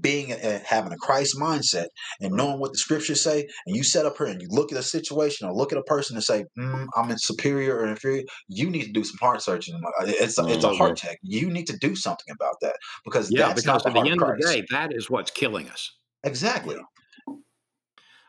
being 0.00 0.32
a, 0.32 0.58
having 0.58 0.92
a 0.92 0.96
christ 0.98 1.36
mindset 1.38 1.86
and 2.20 2.34
knowing 2.34 2.58
what 2.60 2.72
the 2.72 2.78
scriptures 2.78 3.22
say 3.22 3.46
and 3.66 3.76
you 3.76 3.82
set 3.84 4.06
up 4.06 4.16
here 4.18 4.26
and 4.26 4.40
you 4.40 4.48
look 4.50 4.72
at 4.72 4.78
a 4.78 4.82
situation 4.82 5.46
or 5.46 5.52
look 5.54 5.72
at 5.72 5.78
a 5.78 5.82
person 5.84 6.16
and 6.16 6.24
say 6.24 6.44
mm, 6.58 6.86
i'm 6.96 7.10
in 7.10 7.18
superior 7.18 7.76
or 7.76 7.86
inferior 7.86 8.22
you 8.48 8.70
need 8.70 8.84
to 8.84 8.92
do 8.92 9.04
some 9.04 9.16
heart 9.20 9.42
searching 9.42 9.74
Uh, 9.76 10.04
it's 10.06 10.38
a, 10.38 10.44
it's 10.48 10.64
a 10.64 10.70
Mhm. 10.70 10.72
heart 10.72 10.96
check 10.96 11.18
you 11.22 11.50
need 11.50 11.66
to 11.66 11.76
do 11.78 11.94
something 11.94 12.32
about 12.34 12.54
that 12.60 12.76
because 13.04 13.30
Yeah, 13.30 13.52
that's 13.54 13.54
because 13.54 13.84
at 13.86 13.92
the 13.94 14.00
the 14.02 14.10
end 14.10 14.22
of 14.22 14.26
of 14.26 14.26
the 14.26 14.42
day, 14.42 14.64
that 14.70 14.92
is 14.92 15.10
what's 15.10 15.30
killing 15.30 15.68
us. 15.68 15.98
exactly 16.24 16.76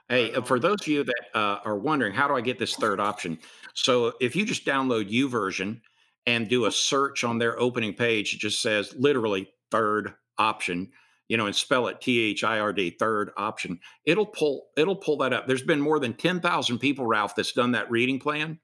Hey, 0.09 0.33
uh, 0.33 0.41
for 0.41 0.59
those 0.59 0.81
of 0.81 0.87
you 0.87 1.03
that 1.03 1.25
uh, 1.35 1.59
are 1.63 1.77
wondering, 1.77 2.13
how 2.13 2.27
do 2.27 2.35
I 2.35 2.41
get 2.41 2.57
this 2.59 2.75
third 2.77 2.99
option? 2.99 3.39
So 3.73 4.13
if 4.19 4.35
you 4.35 4.45
just 4.45 4.65
download 4.65 5.09
U 5.09 5.29
YouVersion 5.29 5.81
and 6.25 6.49
do 6.49 6.65
a 6.65 6.71
search 6.71 7.23
on 7.23 7.37
their 7.37 7.59
opening 7.59 7.93
page, 7.93 8.33
it 8.33 8.39
just 8.39 8.61
says 8.61 8.93
literally 8.95 9.51
third 9.71 10.13
option, 10.37 10.91
you 11.27 11.37
know, 11.37 11.45
and 11.45 11.55
spell 11.55 11.87
it 11.87 12.01
T 12.01 12.19
H 12.19 12.43
I 12.43 12.59
R 12.59 12.73
D, 12.73 12.91
third 12.91 13.31
option. 13.37 13.79
It'll 14.05 14.25
pull 14.25 14.67
it'll 14.77 14.95
pull 14.95 15.17
that 15.17 15.33
up. 15.33 15.47
There's 15.47 15.63
been 15.63 15.81
more 15.81 15.99
than 15.99 16.13
ten 16.13 16.39
thousand 16.39 16.79
people, 16.79 17.05
Ralph, 17.05 17.35
that's 17.35 17.53
done 17.53 17.73
that 17.73 17.89
reading 17.91 18.19
plan, 18.19 18.59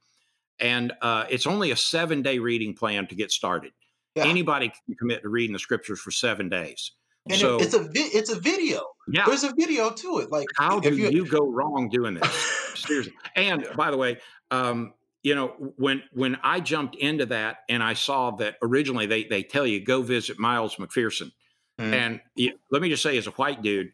and 0.60 0.94
uh, 1.02 1.26
it's 1.30 1.48
only 1.48 1.72
a 1.72 1.76
seven 1.76 2.22
day 2.22 2.40
reading 2.40 2.74
plan 2.76 3.08
to 3.08 3.16
get 3.16 3.32
started. 3.32 3.72
Yeah. 4.16 4.26
Anybody 4.26 4.70
can 4.70 4.96
commit 4.96 5.22
to 5.24 5.30
reading 5.30 5.54
the 5.54 5.60
scriptures 5.60 6.00
for 6.00 6.12
seven 6.12 6.48
days. 6.50 6.92
and 7.30 7.40
so 7.40 7.58
it's 7.58 7.74
a 7.74 7.84
vi- 7.84 8.12
it's 8.14 8.32
a 8.32 8.40
video 8.40 8.82
yeah, 9.08 9.26
there's 9.26 9.44
a 9.44 9.54
video 9.56 9.92
to 9.92 10.20
it 10.20 10.32
like 10.32 10.48
how 10.58 10.80
do 10.80 10.96
you 10.96 11.28
go 11.28 11.52
wrong 11.52 11.90
doing 11.90 12.16
this? 12.16 12.74
Seriously. 12.76 13.14
And 13.36 13.68
by 13.76 13.92
the 13.92 13.98
way, 13.98 14.18
um, 14.52 14.94
you 15.26 15.34
know, 15.34 15.48
when 15.78 16.04
when 16.14 16.38
I 16.44 16.60
jumped 16.60 16.96
into 16.98 17.26
that 17.26 17.62
and 17.68 17.82
I 17.82 17.96
saw 17.96 18.30
that 18.36 18.58
originally 18.62 19.08
they 19.08 19.24
they 19.24 19.42
tell 19.42 19.66
you 19.66 19.84
go 19.84 20.04
visit 20.04 20.38
Miles 20.38 20.76
McPherson, 20.76 21.32
Mhm. 21.80 21.94
and 21.94 22.22
you, 22.36 22.54
let 22.70 22.80
me 22.84 22.90
just 22.90 23.02
say, 23.02 23.18
as 23.18 23.26
a 23.26 23.32
white 23.32 23.64
dude, 23.64 23.92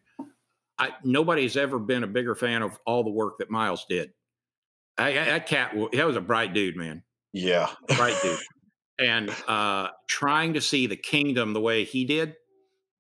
I, 0.77 0.89
nobody's 1.05 1.55
ever 1.55 1.79
been 1.79 2.03
a 2.03 2.07
bigger 2.07 2.35
fan 2.35 2.61
of 2.63 2.77
all 2.85 3.05
the 3.05 3.11
work 3.11 3.37
that 3.37 3.49
Miles 3.49 3.85
did. 3.87 4.11
I, 4.97 5.11
I, 5.11 5.13
that 5.25 5.47
cat, 5.47 5.73
that 5.93 6.05
was 6.05 6.17
a 6.17 6.21
bright 6.21 6.53
dude, 6.53 6.75
man, 6.75 7.01
yeah 7.31 7.69
bright 7.95 8.17
dude. 8.21 8.37
And 8.99 9.29
uh, 9.47 9.87
trying 10.07 10.55
to 10.55 10.61
see 10.61 10.85
the 10.85 10.97
kingdom 10.97 11.53
the 11.53 11.61
way 11.61 11.85
he 11.85 12.03
did, 12.03 12.35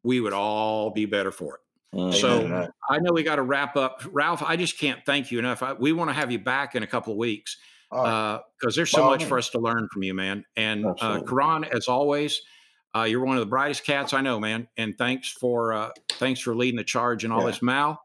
we 0.03 0.21
would 0.21 0.33
all 0.33 0.89
be 0.91 1.05
better 1.05 1.33
for 1.33 1.55
it. 1.55 1.97
Mhm. 1.97 2.13
So-. 2.13 2.69
I 2.89 2.99
know 2.99 3.11
we 3.11 3.23
got 3.23 3.35
to 3.35 3.43
wrap 3.43 3.75
up. 3.75 4.01
Ralph, 4.09 4.41
I 4.41 4.55
just 4.55 4.79
can't 4.79 5.05
thank 5.05 5.31
you 5.31 5.39
enough. 5.39 5.61
I, 5.61 5.73
we 5.73 5.91
want 5.91 6.09
to 6.09 6.13
have 6.13 6.31
you 6.31 6.39
back 6.39 6.75
in 6.75 6.81
a 6.81 6.87
couple 6.87 7.11
of 7.11 7.17
weeks 7.17 7.57
Because 7.91 8.75
there's 8.75 8.89
so 8.91 9.05
much 9.05 9.25
for 9.25 9.37
us 9.37 9.49
to 9.49 9.59
learn 9.59 9.87
from 9.91 10.03
you, 10.03 10.13
man. 10.13 10.45
And 10.55 10.85
uh. 10.85 11.21
Karan, 11.27 11.65
as 11.65 11.87
always, 11.87 12.41
uh, 12.95 13.03
you're 13.03 13.23
one 13.23 13.35
of 13.37 13.41
the 13.41 13.49
brightest 13.49 13.83
cats 13.85 14.13
I 14.13 14.21
know, 14.21 14.39
man. 14.39 14.67
And 14.77 14.97
thanks 14.97 15.29
for 15.31 15.73
uh, 15.73 15.89
thanks 16.11 16.39
for 16.39 16.55
leading 16.55 16.77
the 16.77 16.83
charge 16.83 17.23
and 17.23 17.33
all 17.33 17.41
Yeah. 17.41 17.47
this, 17.47 17.61
Mal, 17.61 18.01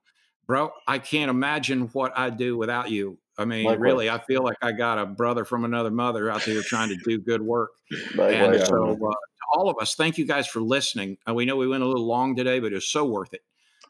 bro. 0.47 0.73
I 0.87 0.99
can't 0.99 1.31
imagine 1.31 1.83
what 1.93 2.17
I'd 2.19 2.37
do 2.37 2.57
without 2.57 2.91
you. 2.91 3.19
I 3.39 3.45
mean, 3.45 3.65
Likewise. 3.65 3.81
really, 3.83 4.11
I 4.11 4.19
feel 4.19 4.43
like 4.43 4.57
I 4.63 4.73
got 4.73 4.99
a 4.99 5.05
brother 5.07 5.45
from 5.45 5.65
another 5.65 5.91
mother 5.91 6.31
out 6.31 6.45
there 6.45 6.63
trying 6.63 6.89
to 6.89 6.97
do 7.05 7.19
good 7.19 7.43
work. 7.43 7.71
And 8.19 8.61
so, 8.67 8.93
uh, 8.93 8.97
to 8.97 9.15
all 9.55 9.69
of 9.69 9.77
us, 9.79 9.95
thank 9.95 10.17
you 10.19 10.25
guys 10.25 10.47
for 10.47 10.61
listening. 10.61 11.19
Uh, 11.29 11.35
we 11.35 11.45
know 11.45 11.57
we 11.57 11.69
went 11.69 11.83
a 11.83 11.87
little 11.87 12.07
long 12.07 12.35
today, 12.35 12.61
but 12.61 12.73
it 12.73 12.77
was 12.77 12.89
so 12.89 13.05
worth 13.05 13.35
it. 13.35 13.43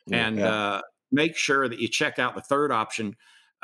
Yeah. 0.08 0.26
and 0.26 0.40
uh, 0.40 0.82
make 1.12 1.36
sure 1.36 1.68
that 1.68 1.78
you 1.78 1.88
check 1.88 2.18
out 2.18 2.34
the 2.34 2.40
third 2.40 2.70
option 2.72 3.16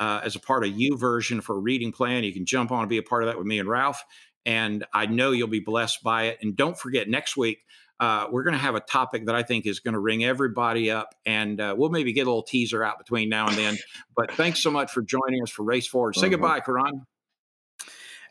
uh, 0.03 0.19
as 0.21 0.35
a 0.35 0.39
part 0.39 0.65
of 0.65 0.73
YouVersion 0.73 1.41
for 1.41 1.55
a 1.55 1.59
reading 1.59 1.93
plan. 1.93 2.25
You 2.25 2.33
can 2.33 2.45
jump 2.45 2.71
on 2.71 2.81
and 2.81 2.89
be 2.89 2.97
a 2.97 3.03
part 3.03 3.23
of 3.23 3.27
that 3.27 3.37
with 3.37 3.47
me 3.47 3.59
and 3.59 3.69
Ralph. 3.69 4.03
And 4.45 4.85
I 4.93 5.05
know 5.05 5.31
you'll 5.31 5.47
be 5.47 5.61
blessed 5.61 6.03
by 6.03 6.23
it. 6.23 6.39
And 6.41 6.57
don't 6.57 6.77
forget, 6.77 7.07
next 7.07 7.37
week, 7.37 7.59
uh, 8.01 8.27
we're 8.29 8.43
going 8.43 8.55
to 8.55 8.59
have 8.59 8.75
a 8.75 8.81
topic 8.81 9.27
that 9.27 9.35
I 9.35 9.43
think 9.43 9.65
is 9.65 9.79
going 9.79 9.93
to 9.93 9.99
ring 9.99 10.25
everybody 10.25 10.91
up. 10.91 11.15
And 11.25 11.61
uh, 11.61 11.73
we'll 11.77 11.89
maybe 11.89 12.11
get 12.11 12.23
a 12.23 12.29
little 12.29 12.43
teaser 12.43 12.83
out 12.83 12.97
between 12.97 13.29
now 13.29 13.47
and 13.47 13.57
then. 13.57 13.77
But 14.13 14.33
thanks 14.33 14.59
so 14.59 14.71
much 14.71 14.91
for 14.91 15.01
joining 15.01 15.41
us 15.41 15.49
for 15.49 15.63
Race 15.63 15.87
Forward. 15.87 16.17
Say 16.17 16.27
Mhm. 16.27 16.31
goodbye, 16.31 16.59
Karan. 16.59 17.05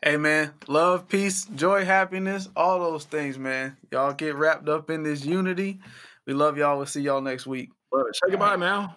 Hey 0.03 0.17
man, 0.17 0.53
love, 0.67 1.07
peace, 1.07 1.45
joy, 1.45 1.85
happiness, 1.85 2.49
all 2.55 2.77
those 2.79 3.05
things, 3.05 3.39
man. 3.39 3.77
Y'all 3.89 4.13
get 4.13 4.35
wrapped 4.35 4.67
up 4.69 4.89
in 4.89 5.01
this 5.01 5.25
unity. 5.25 5.79
We 6.27 6.33
love 6.33 6.57
y'all. 6.57 6.75
We'll 6.77 6.85
see 6.85 7.01
y'all 7.01 7.21
next 7.21 7.47
week. 7.47 7.69
Say 7.93 8.29
goodbye, 8.31 8.57
Mal. 8.57 8.95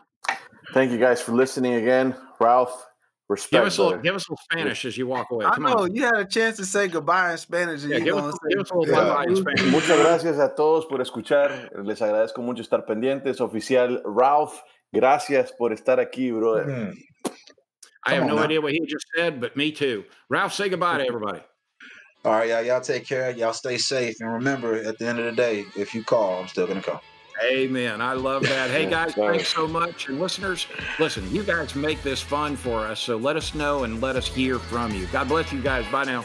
Thank 0.72 0.92
you 0.92 0.98
guys 0.98 1.20
for 1.22 1.32
listening 1.32 1.74
again. 1.74 2.14
Ralph, 2.40 2.86
respect. 3.28 3.52
Give 3.52 3.64
us 3.64 3.78
a 3.78 3.82
little, 3.84 3.98
give 3.98 4.14
us 4.14 4.28
a 4.28 4.32
little 4.32 4.42
Spanish 4.50 4.84
as 4.84 4.98
you 4.98 5.06
walk 5.06 5.28
away. 5.30 5.46
I 5.46 5.58
know 5.58 5.78
on. 5.84 5.94
you 5.94 6.04
had 6.04 6.16
a 6.16 6.24
chance 6.24 6.56
to 6.56 6.64
say 6.64 6.88
goodbye 6.88 7.32
in 7.32 7.38
Spanish. 7.38 7.82
And 7.82 7.92
Yeah, 7.92 7.98
you 7.98 8.04
give 8.04 8.14
gonna 8.14 8.28
us, 8.28 8.34
say, 8.34 8.48
give 8.50 8.60
us 8.60 8.70
a 8.70 8.76
little 8.78 8.94
Yeah. 8.94 9.04
bye-bye 9.04 9.24
in 9.24 9.36
Spanish. 9.36 9.62
Muchas 9.72 9.98
gracias 10.00 10.38
a 10.38 10.54
todos 10.54 10.84
por 10.86 11.00
escuchar. 11.00 11.70
Les 11.84 12.00
agradezco 12.02 12.38
mucho 12.42 12.62
estar 12.62 12.84
pendientes. 12.86 13.40
Oficial 13.40 14.02
Ralph, 14.04 14.60
gracias 14.92 15.52
por 15.58 15.70
estar 15.72 15.98
aquí, 15.98 16.30
brother. 16.36 16.64
Mm. 16.66 16.94
I 18.08 18.14
have 18.14 18.26
no 18.26 18.36
now. 18.36 18.42
idea 18.44 18.60
what 18.60 18.72
he 18.72 18.80
just 18.86 19.06
said, 19.16 19.40
but 19.40 19.56
me 19.56 19.72
too. 19.72 20.04
Ralph, 20.28 20.52
say 20.52 20.68
goodbye 20.68 20.98
to 20.98 21.06
everybody. 21.06 21.40
all 22.24 22.32
right 22.32 22.48
y'all 22.48 22.62
y'all 22.62 22.80
take 22.80 23.06
care 23.06 23.30
y'all 23.30 23.52
stay 23.52 23.78
safe 23.78 24.16
and 24.20 24.32
remember 24.32 24.74
at 24.74 24.98
the 24.98 25.06
end 25.06 25.20
of 25.20 25.26
the 25.26 25.32
day 25.32 25.64
if 25.76 25.94
you 25.94 26.02
call 26.02 26.40
i'm 26.40 26.48
still 26.48 26.66
gonna 26.66 26.82
come 26.82 26.98
Amen. 27.44 28.00
I 28.00 28.14
love 28.14 28.42
that. 28.44 28.70
Hey, 28.70 28.88
guys, 28.88 29.14
thanks 29.14 29.48
so 29.48 29.66
much. 29.66 30.08
And 30.08 30.18
listeners, 30.18 30.66
listen, 30.98 31.30
you 31.32 31.42
guys 31.42 31.74
make 31.74 32.02
this 32.02 32.20
fun 32.20 32.56
for 32.56 32.80
us. 32.86 33.00
So 33.00 33.16
let 33.16 33.36
us 33.36 33.54
know 33.54 33.84
and 33.84 34.00
let 34.00 34.16
us 34.16 34.26
hear 34.26 34.58
from 34.58 34.94
you. 34.94 35.06
God 35.08 35.28
bless 35.28 35.52
you 35.52 35.60
guys. 35.60 35.84
Bye 35.92 36.04
now. 36.04 36.24